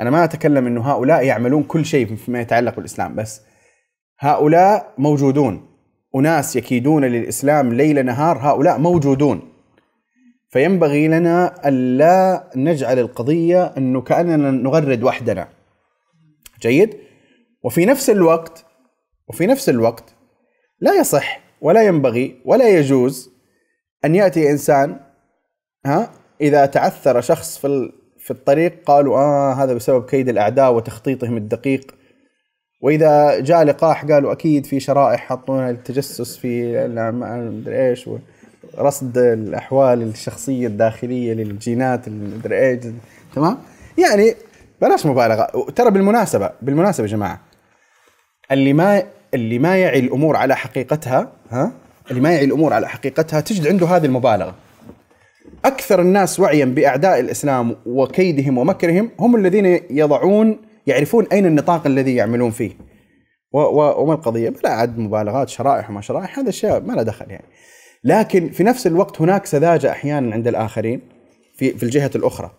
[0.00, 3.40] أنا ما أتكلم إنه هؤلاء يعملون كل شيء فيما يتعلق بالإسلام بس
[4.18, 5.68] هؤلاء موجودون.
[6.14, 9.52] أناس يكيدون للإسلام ليل نهار هؤلاء موجودون.
[10.48, 15.48] فينبغي لنا الا نجعل القضية إنه كأننا نغرد وحدنا.
[16.60, 16.96] جيد؟
[17.62, 18.64] وفي نفس الوقت
[19.28, 20.14] وفي نفس الوقت
[20.80, 23.30] لا يصح ولا ينبغي ولا يجوز
[24.04, 25.00] أن يأتي إنسان
[25.86, 27.92] ها إذا تعثر شخص في
[28.24, 31.94] في الطريق قالوا آه هذا بسبب كيد الأعداء وتخطيطهم الدقيق.
[32.82, 38.10] وإذا جاء لقاح قالوا أكيد في شرائح حطونا للتجسس في ادري إيش
[38.78, 42.84] رصد الأحوال الشخصية الداخلية للجينات المدري إيش
[43.34, 43.58] تمام؟
[43.98, 44.34] يعني
[44.82, 45.70] بلاش مبالغة.
[45.76, 47.40] ترى بالمناسبة بالمناسبة يا جماعة
[48.52, 49.02] اللي ما
[49.34, 51.72] اللي ما يعي الأمور على حقيقتها ها
[52.10, 54.54] اللي ما يعي الأمور على حقيقتها تجد عنده هذه المبالغة.
[55.64, 62.50] أكثر الناس وعيا بأعداء الإسلام وكيدهم ومكرهم هم الذين يضعون يعرفون أين النطاق الذي يعملون
[62.50, 62.70] فيه.
[63.52, 67.44] وما القضية؟ بلا عد مبالغات شرائح وما شرائح هذا الشيء ما له دخل يعني.
[68.04, 71.00] لكن في نفس الوقت هناك سذاجة أحيانا عند الآخرين
[71.56, 72.50] في في الجهة الأخرى.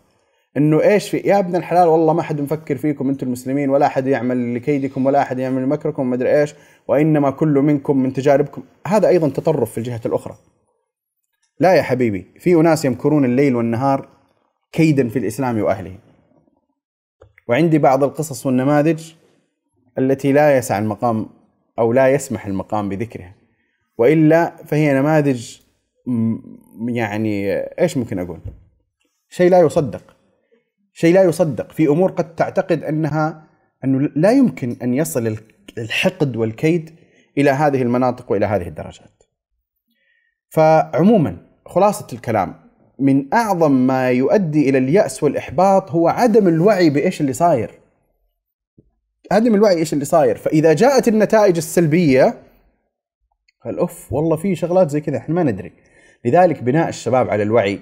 [0.58, 4.08] إنه إيش في؟ يا ابن الحلال والله ما حد مفكر فيكم أنتم المسلمين ولا أحد
[4.08, 6.56] يعمل لكيدكم ولا أحد يعمل لمكركم ما أدري إيش
[6.88, 8.64] وإنما كل منكم من تجاربكم.
[8.88, 10.36] هذا أيضا تطرف في الجهة الأخرى.
[11.60, 14.10] لا يا حبيبي في أناس يمكرون الليل والنهار
[14.72, 15.96] كيدا في الإسلام وأهله
[17.48, 19.14] وعندي بعض القصص والنماذج
[19.98, 21.26] التي لا يسع المقام
[21.80, 23.36] أو لا يسمح المقام بذكرها
[23.98, 25.58] وإلا فهي نماذج
[26.88, 28.40] يعني إيش ممكن أقول؟
[29.30, 30.16] شيء لا يصدق
[30.94, 33.48] شيء لا يصدق في أمور قد تعتقد أنها
[33.84, 35.38] أنه لا يمكن أن يصل ال-
[35.78, 36.96] الحقد والكيد
[37.38, 39.13] إلى هذه المناطق وإلى هذه الدرجات.
[40.54, 42.56] فعموما خلاصة الكلام
[43.00, 47.72] من أعظم ما يؤدي إلى اليأس والإحباط هو عدم الوعي بإيش اللي صاير.
[49.32, 52.44] عدم الوعي إيش اللي صاير، فإذا جاءت النتائج السلبية
[53.66, 55.72] قال أوف والله في شغلات زي كذا إحنا ما ندري.
[56.26, 57.80] لذلك بناء الشباب على الوعي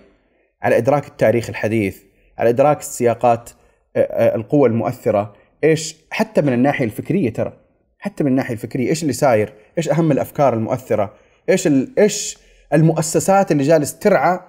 [0.62, 1.98] على إدراك التاريخ الحديث،
[2.38, 3.50] على إدراك السياقات
[3.96, 7.54] آه، آه، القوى المؤثرة، إيش حتى من الناحية الفكرية ترى،
[8.00, 11.14] حتى من الناحية الفكرية إيش اللي صاير؟ إيش أهم الأفكار المؤثرة؟
[11.50, 12.00] إيش ال...
[12.00, 12.38] إيش
[12.74, 14.40] المؤسسات اللي جالس ترعى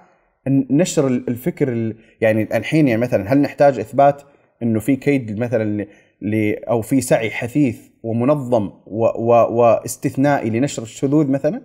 [0.47, 1.95] نشر ال- الفكر ال...
[2.21, 4.21] يعني الحين يعني مثلا هل نحتاج إثبات
[4.63, 5.85] إنه في كيد مثلا.
[6.69, 9.05] أو في سعي حثيث ومنظم و...
[9.05, 9.31] و...
[9.31, 11.61] واستثنائي لنشر الشذوذ مثلا؟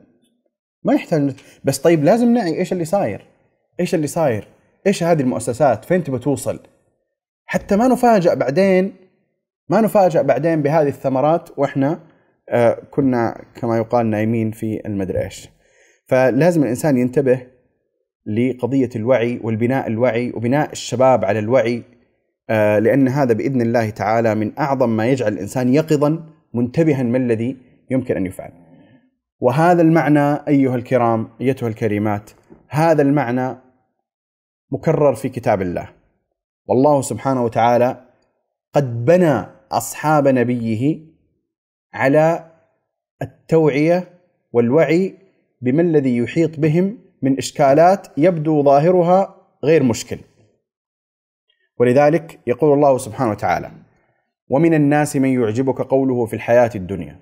[0.85, 1.33] ما يحتاج
[1.65, 3.27] بس طيب لازم نعي إيش اللي صاير؟
[3.81, 4.49] إيش اللي صاير؟
[4.87, 6.61] إيش هذه المؤسسات؟ فين تبى توصل؟
[7.47, 8.93] حتى ما نفاجأ بعدين
[9.69, 12.01] ما نفاجأ بعدين بهذه الثمرات وإحنا
[12.49, 15.49] آه، كنا كما يقال نايمين في المدري إيش
[16.09, 17.47] فلازم الإنسان ينتبه
[18.27, 21.83] لقضية الوعي والبناء الوعي وبناء الشباب على الوعي
[22.51, 27.57] آه، لأن هذا بإذن الله تعالى من أعظم ما يجعل الإنسان يقظا منتبها ما الذي
[27.91, 28.53] يمكن أن يفعل.
[29.41, 32.31] وهذا المعنى أيها الكرام أيتها الكريمات
[32.69, 33.57] هذا المعنى
[34.71, 35.89] مكرر في كتاب الله.
[36.67, 38.05] والله سبحانه وتعالى
[38.75, 41.01] قد بنى أصحاب نبيه
[41.95, 42.51] على
[43.23, 44.05] التوعية
[44.53, 45.28] والوعي
[45.61, 49.35] بما الذي يحيط بهم من إشكالات يبدو ظاهرها
[49.65, 50.19] غير مشكل.
[51.79, 53.71] ولذلك يقول الله سبحانه وتعالى:
[54.51, 57.21] ومن الناس من يعجبك قوله في الحياة الدنيا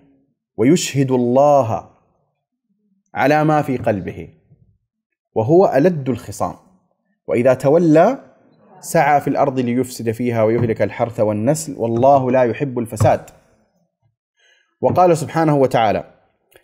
[0.56, 1.90] ويشهد الله
[3.14, 4.28] على ما في قلبه
[5.34, 6.54] وهو ألد الخصام
[7.26, 8.18] وإذا تولى
[8.80, 13.30] سعى في الأرض ليفسد فيها ويهلك الحرث والنسل والله لا يحب الفساد
[14.80, 16.15] وقال سبحانه وتعالى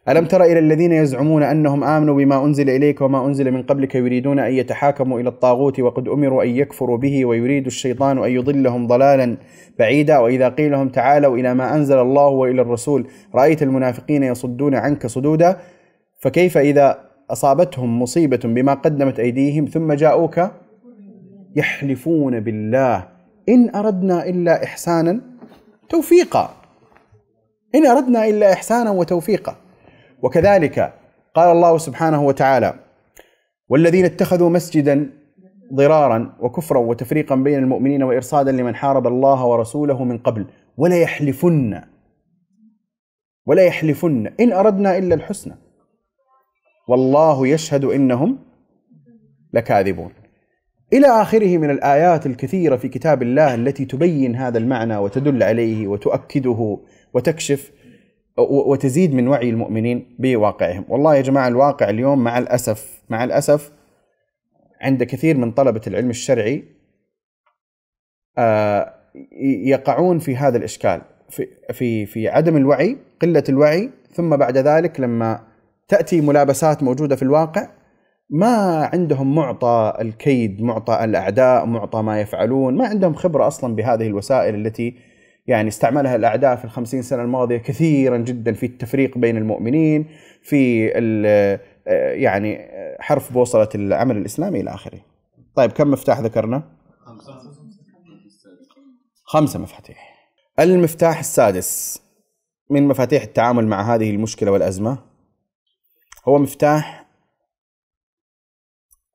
[0.09, 4.38] ألم تر إلى الذين يزعمون أنهم آمنوا بما أنزل إليك وما أنزل من قبلك يريدون
[4.38, 9.36] أن يتحاكموا إلى الطاغوت وقد أمروا أن يكفروا به ويريد الشيطان أن يضلهم ضلالا
[9.78, 10.18] بعيدا.
[10.18, 15.57] وإذا قيل لهم تعالوا إلى ما أنزل الله وإلى الرسول رأيت المنافقين يصدون عنك صدودا؟
[16.18, 16.98] فكيف إذا
[17.30, 20.40] أصابتهم مصيبة بما قدمت أيديهم ثم جاءوك؟
[21.57, 23.09] يحلفون بالله.
[23.48, 25.20] إن أردنا إلا إحسانا
[25.88, 26.50] توفيقا.
[27.74, 29.61] إن أردنا إلا إحسانا وتوفيقا.
[30.23, 30.95] وكذلك
[31.35, 32.75] قال الله سبحانه وتعالى
[33.68, 35.11] والذين اتخذوا مسجدا
[35.75, 40.47] ضرارا وكفرا وتفريقا بين المؤمنين وإرصادا لمن حارب الله ورسوله من قبل
[40.77, 41.83] ولا يحلفن
[43.47, 45.55] ولا يحلفن إن أردنا إلا الحسنى
[46.89, 48.39] والله يشهد إنهم
[49.53, 50.12] لكاذبون.
[50.93, 56.79] إلى آخره من الآيات الكثيرة في كتاب الله التي تبين هذا المعنى وتدل عليه وتؤكده
[57.14, 57.73] وتكشف
[58.39, 60.85] وتزيد من وعي المؤمنين بواقعهم.
[60.89, 63.72] والله يا جماعة الواقع اليوم مع الأسف مع الأسف
[64.80, 66.64] عند كثير من طلبة العلم الشرعي
[68.39, 68.95] آه،
[69.64, 75.41] يقعون في هذا الإشكال في في في عدم الوعي قلة الوعي ثم بعد ذلك لما
[75.89, 77.68] تأتي ملابسات موجودة في الواقع
[78.30, 84.55] ما عندهم معطى الكيد معطى الأعداء معطى ما يفعلون ما عندهم خبرة أصلا بهذه الوسائل
[84.55, 84.97] التي
[85.47, 90.09] يعني استعملها الأعداء في الخمسين سنة الماضية كثيرا جدا في التفريق بين المؤمنين
[90.43, 91.61] في آه،
[92.12, 95.01] يعني آه، حرف بوصلة العمل الإسلامي إلى آخره
[95.57, 96.62] طيب كم مفتاح ذكرنا؟
[99.24, 100.12] خمسة مفاتيح
[100.61, 102.03] المفتاح السادس
[102.70, 104.99] من مفاتيح التعامل مع هذه المشكلة والأزمة
[106.28, 107.07] هو مفتاح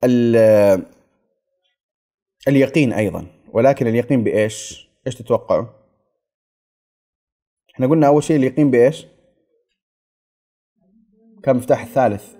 [0.04, 0.82] ال-
[2.48, 5.66] اليقين أيضا ولكن اليقين بإيش؟ إيش تتوقعوا؟
[7.78, 9.06] إحنا قلنا أول شيء اليقين بإيش؟
[11.42, 12.34] كم مفتاح الثالث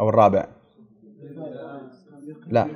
[0.00, 0.48] أو الرابع؟
[2.48, 2.68] لا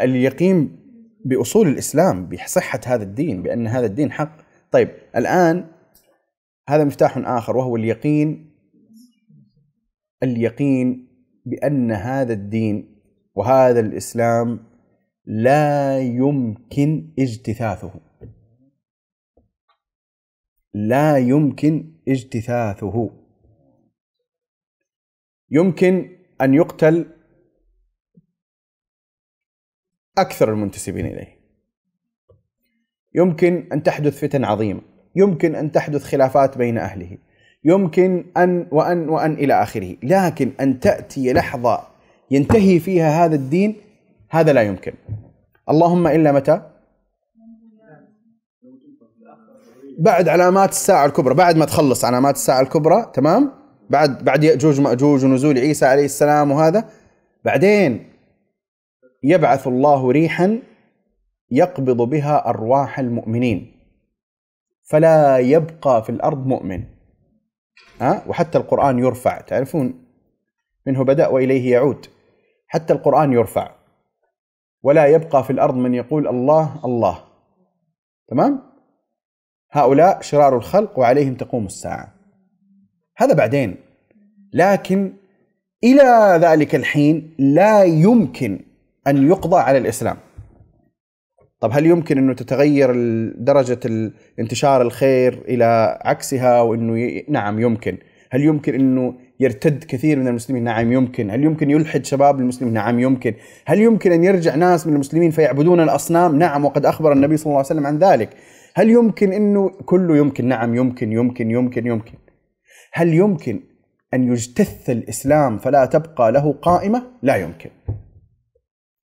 [0.00, 0.76] اليقين
[1.24, 4.36] بأصول الإسلام بصحة هذا الدين بأن هذا الدين حق
[4.70, 5.66] طيب الآن
[6.68, 8.50] هذا مفتاح آخر وهو اليقين
[10.22, 11.08] اليقين
[11.46, 13.00] بأن هذا الدين
[13.34, 14.60] وهذا الإسلام
[15.26, 18.07] لا يمكن اجتثاثه
[20.74, 23.10] لا يمكن اجتثاثه.
[25.50, 27.06] يمكن أن يقتل
[30.18, 31.38] أكثر المنتسبين إليه.
[33.14, 34.82] يمكن أن تحدث فتن عظيمة.
[35.16, 37.18] يمكن أن تحدث خلافات بين أهله.
[37.64, 39.96] يمكن أن وأن وأن إلى آخره.
[40.02, 41.88] لكن أن تأتي لحظة
[42.30, 43.76] ينتهي فيها هذا الدين
[44.30, 44.92] هذا لا يمكن.
[45.68, 46.67] اللهم إلا متى؟
[49.98, 53.52] بعد علامات الساعة الكبرى بعد ما تخلص علامات الساعة الكبرى تمام؟
[53.90, 56.88] بعد بعد يأجوج مأجوج ونزول عيسى عليه السلام وهذا.
[57.44, 58.12] بعدين
[59.22, 60.58] يبعث الله ريحا
[61.50, 63.72] يقبض بها أرواح المؤمنين.
[64.84, 66.84] فلا يبقى في الأرض مؤمن.
[68.00, 70.04] ها؟ وحتى القرآن يرفع تعرفون؟
[70.86, 72.06] منه بدأ وإليه يعود.
[72.66, 73.70] حتى القرآن يرفع.
[74.82, 77.24] ولا يبقى في الأرض من يقول الله الله.
[78.28, 78.67] تمام؟
[79.70, 82.14] هؤلاء شرار الخلق وعليهم تقوم الساعة.
[83.16, 83.76] هذا بعدين.
[84.52, 85.12] لكن
[85.84, 88.60] إلى ذلك الحين لا يمكن
[89.06, 90.16] أن يقضى على الإسلام.
[91.60, 92.92] طب هل يمكن أنه تتغير
[93.38, 97.26] درجة انتشار الخير إلى عكسها وأنه ي...
[97.28, 97.98] نعم يمكن.
[98.30, 101.30] هل يمكن أنه يرتد كثير من المسلمين؟ نعم يمكن.
[101.30, 103.34] هل يمكن يلحد شباب المسلمين؟ نعم يمكن.
[103.66, 107.56] هل يمكن أن يرجع ناس من المسلمين فيعبدون الأصنام؟ نعم وقد أخبر النبي صلى الله
[107.56, 108.30] عليه وسلم عن ذلك.
[108.78, 112.14] هل يمكن إنه كله يمكن نعم يمكن يمكن يمكن يمكن
[112.92, 113.60] هل يمكن
[114.14, 117.70] أن يجتث الإسلام فلا تبقى له قائمة؟ لا يمكن.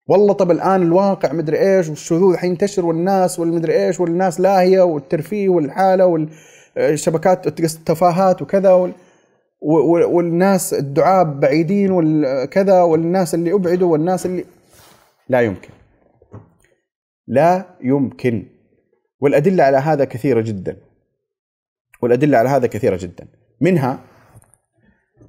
[0.07, 6.27] والله طب الآن الواقع مدري إيش والشذوذ حينتشر والناس والمدري إيش والناس لاهيه والترفيه والحالة
[6.77, 8.93] والشبكات التفاهات وكذا وال
[9.61, 14.45] وال- والناس الدعاب بعيدين وكذا والناس اللي أبعدوا والناس اللي
[15.29, 15.69] لا يمكن.
[17.27, 18.43] لا يمكن
[19.23, 20.77] والأدلة على هذا كثيرة جدا.
[22.01, 23.27] والأدلة على هذا كثيرة جدا.
[23.61, 23.99] منها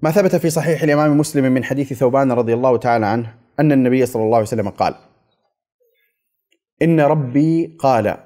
[0.02, 4.06] ما ثبت في صحيح الإمام مسلم من حديث ثوبان رضي الله تعالى عنه أن النبي
[4.06, 4.94] صلى الله عليه وسلم قال:
[6.82, 8.16] إن ربي قال: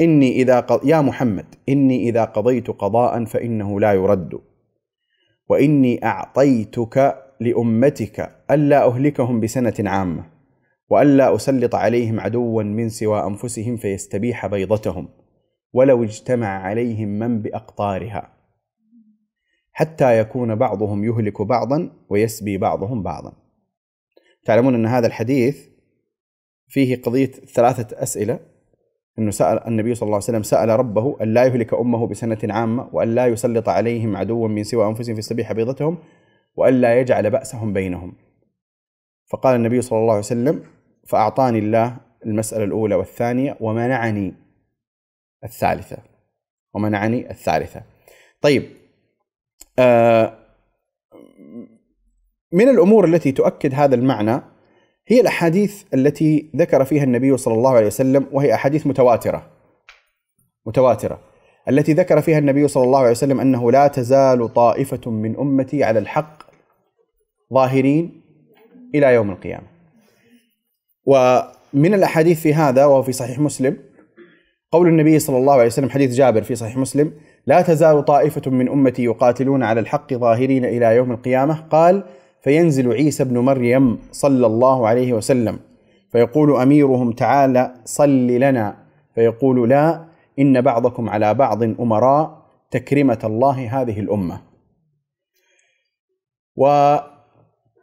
[0.00, 0.86] إني إذا قض...
[0.86, 4.40] يا محمد إني إذا قضيت قضاء فإنه لا يرد
[5.48, 10.31] وإني أعطيتك لأمتك ألا أهلكهم بسنة عامة
[10.92, 15.08] وألا أسلط عليهم عدوا من سوى أنفسهم فيستبيح بيضتهم
[15.72, 18.32] ولو اجتمع عليهم من بأقطارها
[19.72, 23.32] حتى يكون بعضهم يهلك بعضا ويسبي بعضهم بعضا.
[24.44, 25.68] تعلمون أن هذا الحديث
[26.68, 28.40] فيه قضية ثلاثة أسئلة
[29.18, 32.88] إنه سأل النبي صلى الله عليه وسلم سأل ربه أن لا يهلك أمه بسنة عامة
[32.92, 35.98] وأن لا يسلط عليهم عدوا من سوى أنفسهم فيستبيح بيضتهم
[36.56, 38.12] وأن لا يجعل بأسهم بينهم.
[39.30, 41.96] فقال النبي صلى الله عليه وسلم فأعطاني الله
[42.26, 44.34] المسألة الأولى والثانية ومنعني
[45.44, 45.98] الثالثة.
[46.74, 47.82] ومنعني الثالثة.
[48.40, 48.62] طيب
[49.78, 50.38] آه،
[52.52, 54.40] من الأمور التي تؤكد هذا المعنى
[55.08, 59.50] هي الأحاديث التي ذكر فيها النبي صلى الله عليه وسلم وهي أحاديث متواترة
[60.66, 61.20] متواترة
[61.68, 65.98] التي ذكر فيها النبي صلى الله عليه وسلم أنه لا تزال طائفة من أمتي على
[65.98, 66.42] الحق
[67.54, 68.22] ظاهرين
[68.94, 69.66] إلى يوم القيامة.
[71.06, 73.76] ومن الأحاديث في هذا وهو في صحيح مسلم
[74.72, 77.12] قول النبي صلى الله عليه وسلم حديث جابر في صحيح مسلم
[77.46, 82.04] لا تزال طائفة من أمتي يقاتلون على الحق ظاهرين إلى يوم القيامة؟ قال
[82.42, 85.58] فينزل عيسى بن مريم صلى الله عليه وسلم
[86.12, 88.76] فيقول أميرهم تعالى صل لنا
[89.14, 90.04] فيقول لا
[90.38, 94.40] إن بعضكم على بعض أمراء تكرمة الله هذه الأمة.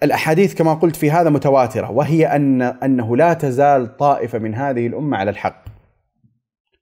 [0.01, 5.17] والأحاديث كما قلت في هذا متواترة وهي أن أنه لا تزال طائفة من هذه الأمة
[5.17, 5.65] على الحق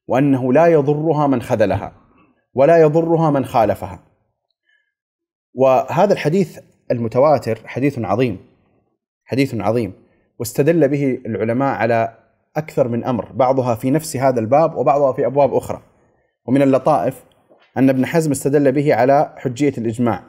[0.08, 1.92] وأنه لا يضرها من خذلها
[2.54, 4.00] ولا يضرها من خالفها.
[5.54, 6.60] وهذا الحديث
[6.92, 8.38] المتواتر حديث عظيم
[9.26, 9.94] حديث عظيم
[10.40, 12.18] واستدل به العلماء على
[12.58, 15.82] أكثر من أمر بعضها في نفس هذا الباب وبعضها في أبواب أخرى.
[16.46, 17.24] ومن اللطائف
[17.78, 20.24] أن ابن حزم استدل به على حجية الإجماع.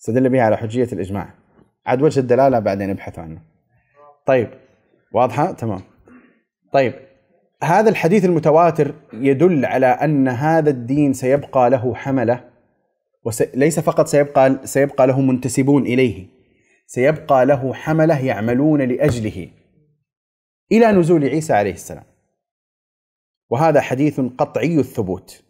[0.00, 1.34] استدل به على حجية الإجماع.
[1.86, 3.42] عاد وجه الدلالة بعدين ابحثوا عنه.
[4.26, 4.50] طيب
[5.12, 5.80] واضحة؟ تمام.
[6.72, 6.94] طيب
[7.62, 12.50] هذا الحديث المتواتر يدل على أن هذا الدين سيبقى له حملة
[13.24, 16.26] وليس فقط سيبقى سيبقى له منتسبون إليه
[16.86, 19.48] سيبقى له حملة يعملون لأجله
[20.72, 22.04] إلى نزول عيسى عليه السلام.
[23.50, 25.44] وهذا حديث قطعي الثبوت.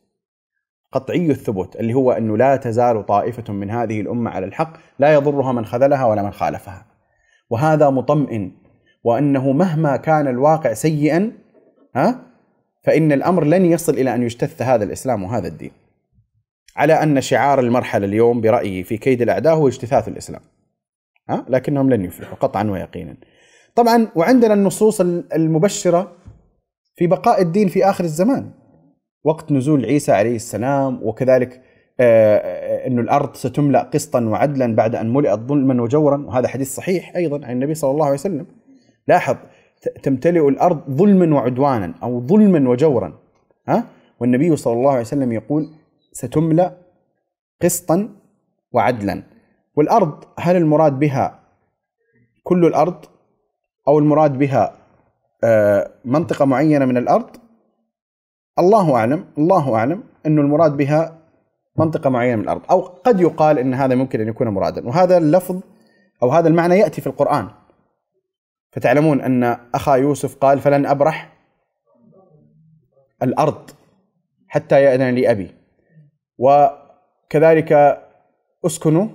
[0.93, 5.53] قطعي الثبوت اللي هو أنه لا تزال طائفة من هذه الأمة على الحق لا يضرها
[5.53, 6.87] من خذلها ولا من خالفها.
[7.51, 8.53] وهذا مطمئن
[9.05, 11.33] وأنه مهما كان الواقع سيئا
[11.97, 12.21] ها
[12.85, 15.73] فإن الأمر لن يصل إلى أن يجتث هذا الإسلام وهذا الدين.
[16.77, 20.43] على أن شعار المرحلة اليوم برأيي في كيد الأعداء هو اجتثاث الإسلام.
[21.29, 23.17] ها لكنهم لن يفلحوا قطعا ويقينا.
[23.75, 25.01] طبعا وعندنا النصوص
[25.35, 26.13] المبشرة
[26.97, 28.60] في بقاء الدين في آخر الزمان.
[29.25, 31.63] وقت نزول عيسى عليه السلام وكذلك
[32.01, 37.47] آه أن الأرض ستملأ قسطا وعدلا بعد أن ملئت ظلما وجورا وهذا حديث صحيح أيضا
[37.47, 38.47] عن النبي صلى الله عليه وسلم.
[39.09, 39.37] لاحظ
[40.03, 43.19] تمتلئ الأرض ظلما وعدوانا أو ظلما وجورا
[43.69, 43.85] ها؟
[44.21, 45.69] والنبي صلى الله عليه وسلم يقول
[46.13, 46.77] ستملأ
[47.63, 48.09] قسطا
[48.73, 49.23] وعدلا.
[49.77, 51.41] والأرض هل المراد بها
[52.43, 53.05] كل الأرض
[53.89, 54.75] أو المراد بها
[56.05, 57.37] منطقة معينة من الأرض؟
[58.59, 61.19] الله أعلم الله أعلم إنه المراد بها
[61.77, 62.63] منطقة معينة من الأرض.
[62.71, 64.89] أو قد يقال إن هذا ممكن أن يكون مرادا.
[64.89, 65.61] وهذا اللفظ
[66.23, 67.49] أو هذا المعنى يأتي في القرآن.
[68.73, 69.45] فتعلمون أن
[69.75, 71.33] أخا يوسف قال فلن أبرح
[73.23, 73.71] الأرض
[74.49, 75.51] حتى يأذن لي أبي.
[76.39, 78.03] وكذلك
[78.67, 79.09] أسكنوا.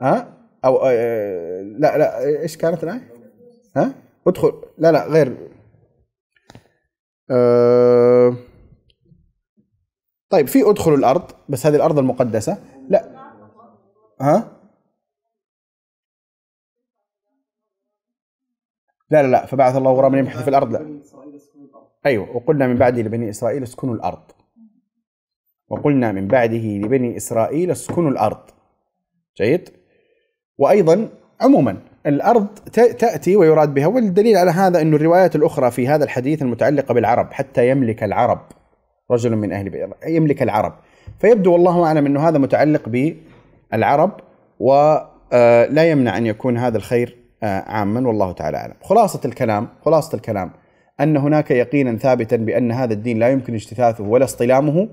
[0.00, 0.34] ها؟
[0.64, 3.10] أو آه لا لا إيش كانت الآية؟
[3.76, 3.94] ها؟
[4.26, 4.52] ادخل.
[4.78, 5.50] لا لا غير.
[7.30, 8.36] أه
[10.30, 12.58] طيب في ادخلوا الأرض بس هذه الأرض المقدسة.
[12.88, 13.10] لا.
[14.20, 14.50] ها؟
[19.10, 20.72] لا لا لا فبعث الله غرابا يبحث في الأرض.
[20.72, 20.80] لا.
[20.80, 24.30] الأرض أيوة وقلنا من بعده لبني إسرائيل اسكنوا الأرض.
[25.68, 28.50] وقلنا من بعده لبني إسرائيل اسكنوا الأرض.
[29.36, 29.70] جيد؟
[30.58, 31.08] وأيضا
[31.40, 36.42] عموما الأرض ت- تأتي ويراد بها والدليل على هذا أن الروايات الأخرى في هذا الحديث
[36.42, 38.40] المتعلقة بالعرب حتى يملك العرب
[39.10, 40.72] رجل من أهل بئر يملك العرب.
[41.20, 44.10] فيبدو والله أعلم أنه هذا متعلق بالعرب
[44.60, 48.74] ولا يمنع أن يكون هذا الخير آه، عاما والله تعالى أعلم.
[48.82, 50.50] خلاصة الكلام خلاصة الكلام
[51.00, 54.88] أن هناك يقينا ثابتا بأن هذا الدين لا يمكن اجتثاثه ولا اصطلامه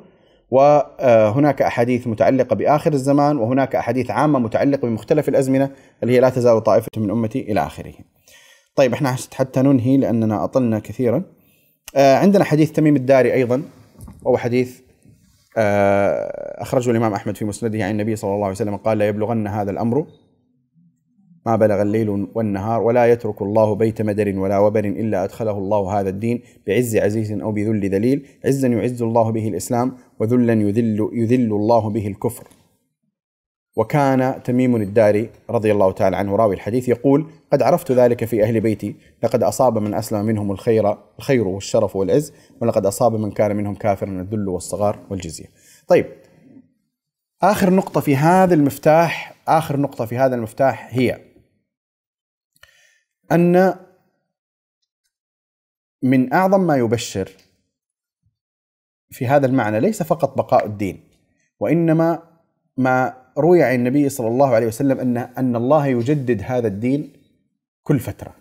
[0.52, 5.70] وهناك أحاديث متعلقة بآخر الزمان وهناك أحاديث عامة متعلقة بمختلف الأزمنة
[6.04, 7.94] اللي هي لا تزال طائفة من أمتي إلى آخره.
[8.76, 11.24] طيب إحنا حتى ننهي لأننا أطلنا كثيرا.
[11.96, 13.64] آه، عندنا حديث تميم الداري أيضا
[14.24, 14.80] وهو حديث
[15.58, 19.48] آه، أخرجه الإمام أحمد في مسنده عن النبي صلى الله عليه وسلم قال لا يبلغن
[19.48, 20.06] هذا الأمر
[21.46, 26.10] ما بلغ الليل والنهار ولا يترك الله بيت مدر ولا وبر إلا أدخله الله هذا
[26.10, 31.90] الدين بعز عزيز أو بذل ذليل عزا يعز الله به الإسلام وذلا يذل, يذل الله
[31.90, 32.48] به الكفر.
[33.76, 38.60] وكان تميم الداري رضي الله تعالى عنه راوي الحديث يقول قد عرفت ذلك في أهل
[38.60, 38.96] بيتي.
[39.24, 44.10] لقد أصاب من أسلم منهم الخير الخير والشرف والعز ولقد أصاب من كان منهم كافرا
[44.10, 45.46] الذل والصغار والجزية.
[45.88, 46.06] طيب
[47.44, 51.31] آخر نقطة في هذا المفتاح آخر نقطة في هذا المفتاح هي
[53.32, 53.76] أن
[56.04, 57.30] من أعظم ما يبشر
[59.10, 61.04] في هذا المعنى ليس فقط بقاء الدين
[61.60, 62.24] وإنما
[62.78, 67.14] ما روي عن النبي صلى الله عليه وسلم أن أن الله يجدد هذا الدين
[67.84, 68.36] كل فترة.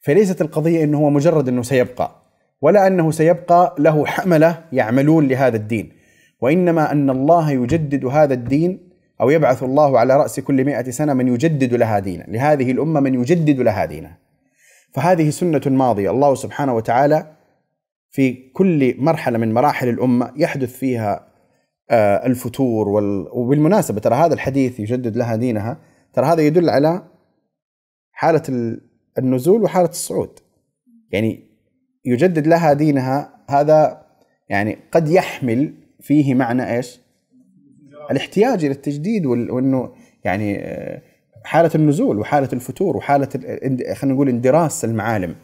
[0.00, 2.22] فليست القضية أنه هو مجرد أنه سيبقى
[2.60, 5.92] ولا أنه سيبقى له حملة يعملون لهذا الدين
[6.40, 8.91] وإنما أن الله يجدد هذا الدين
[9.22, 12.24] أو يبعث الله على رأس كل مئة سنة من يجدد لها دينا.
[12.28, 14.16] لهذه الأمة من يجدد لها دينا.
[14.94, 16.10] فهذه سنة ماضية.
[16.10, 17.32] الله سبحانه وتعالى
[18.10, 21.28] في كل مرحلة من مراحل الأمة يحدث فيها
[21.90, 23.28] آه، الفتور وال...
[23.32, 25.78] وبالمناسبة ترى هذا الحديث يجدد لها دينها
[26.12, 27.02] ترى هذا يدل على
[28.12, 28.80] حالة ال-
[29.18, 30.38] النزول وحالة الصعود.
[31.10, 31.50] يعني
[32.04, 34.02] يجدد لها دينها هذا
[34.48, 37.01] يعني قد يحمل فيه معنى إيش؟
[38.12, 39.90] الاحتياج إلى التجديد وإنه
[40.24, 41.02] يعني آه،
[41.44, 45.34] حالة النزول وحالة الفتور اند- خلينا نقول اندراس المعالم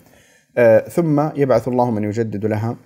[0.59, 2.77] آه، ثم يبعث الله من يجدد لها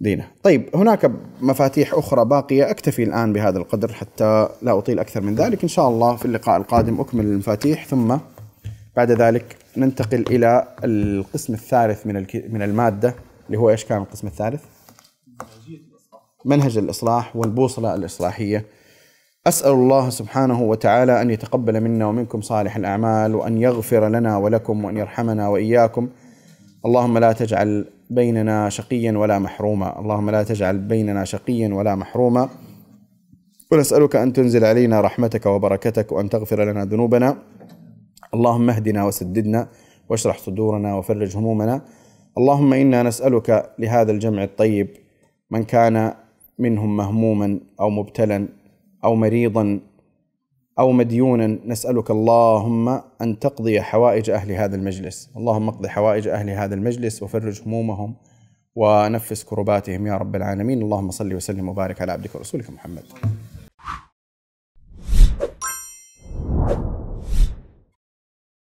[0.00, 0.28] دينه.
[0.42, 1.10] طيب هناك
[1.40, 5.88] مفاتيح أخرى باقية أكتفي الآن بهذا القدر حتى لا أطيل أكثر من ذلك إن شاء
[5.88, 8.16] الله في اللقاء القادم أكمل المفاتيح ثم
[8.96, 12.14] بعد ذلك ننتقل إلى القسم الثالث من
[12.52, 13.14] من المادة
[13.46, 14.62] اللي هو إيش كان القسم الثالث؟
[16.44, 18.64] منهج الإصلاح والبوصلة الإصلاحية.
[19.48, 24.96] أسأل الله سبحانه وتعالى أن يتقبل منا ومنكم صالح الأعمال وأن يغفر لنا ولكم وأن
[24.96, 26.08] يرحمنا وإياكم.
[26.86, 30.00] اللهم لا تجعل بيننا شقيا ولا محروما.
[30.00, 32.48] اللهم لا تجعل بيننا شقيا ولا محروما.
[33.72, 37.36] ونسألك أن تنزل علينا رحمتك وبركتك وأن تغفر لنا ذنوبنا.
[38.34, 39.68] اللهم اهدنا وسددنا
[40.08, 41.80] واشرح صدورنا وفرج همومنا.
[42.38, 44.88] اللهم إنا نسألك لهذا الجمع الطيب
[45.50, 46.12] من كان
[46.58, 48.48] منهم مهموما أو مبتلا
[49.04, 49.80] أو مريضا
[50.78, 52.88] أو مديونا نسألك اللهم
[53.22, 55.30] أن تقضي حوائج أهل هذا المجلس.
[55.36, 58.14] اللهم اقض حوائج أهل هذا المجلس وفرج همومهم
[58.76, 60.82] ونفس كرباتهم يا رب العالمين.
[60.82, 63.04] اللهم صل وسلم وبارك على عبدك ورسولك محمد.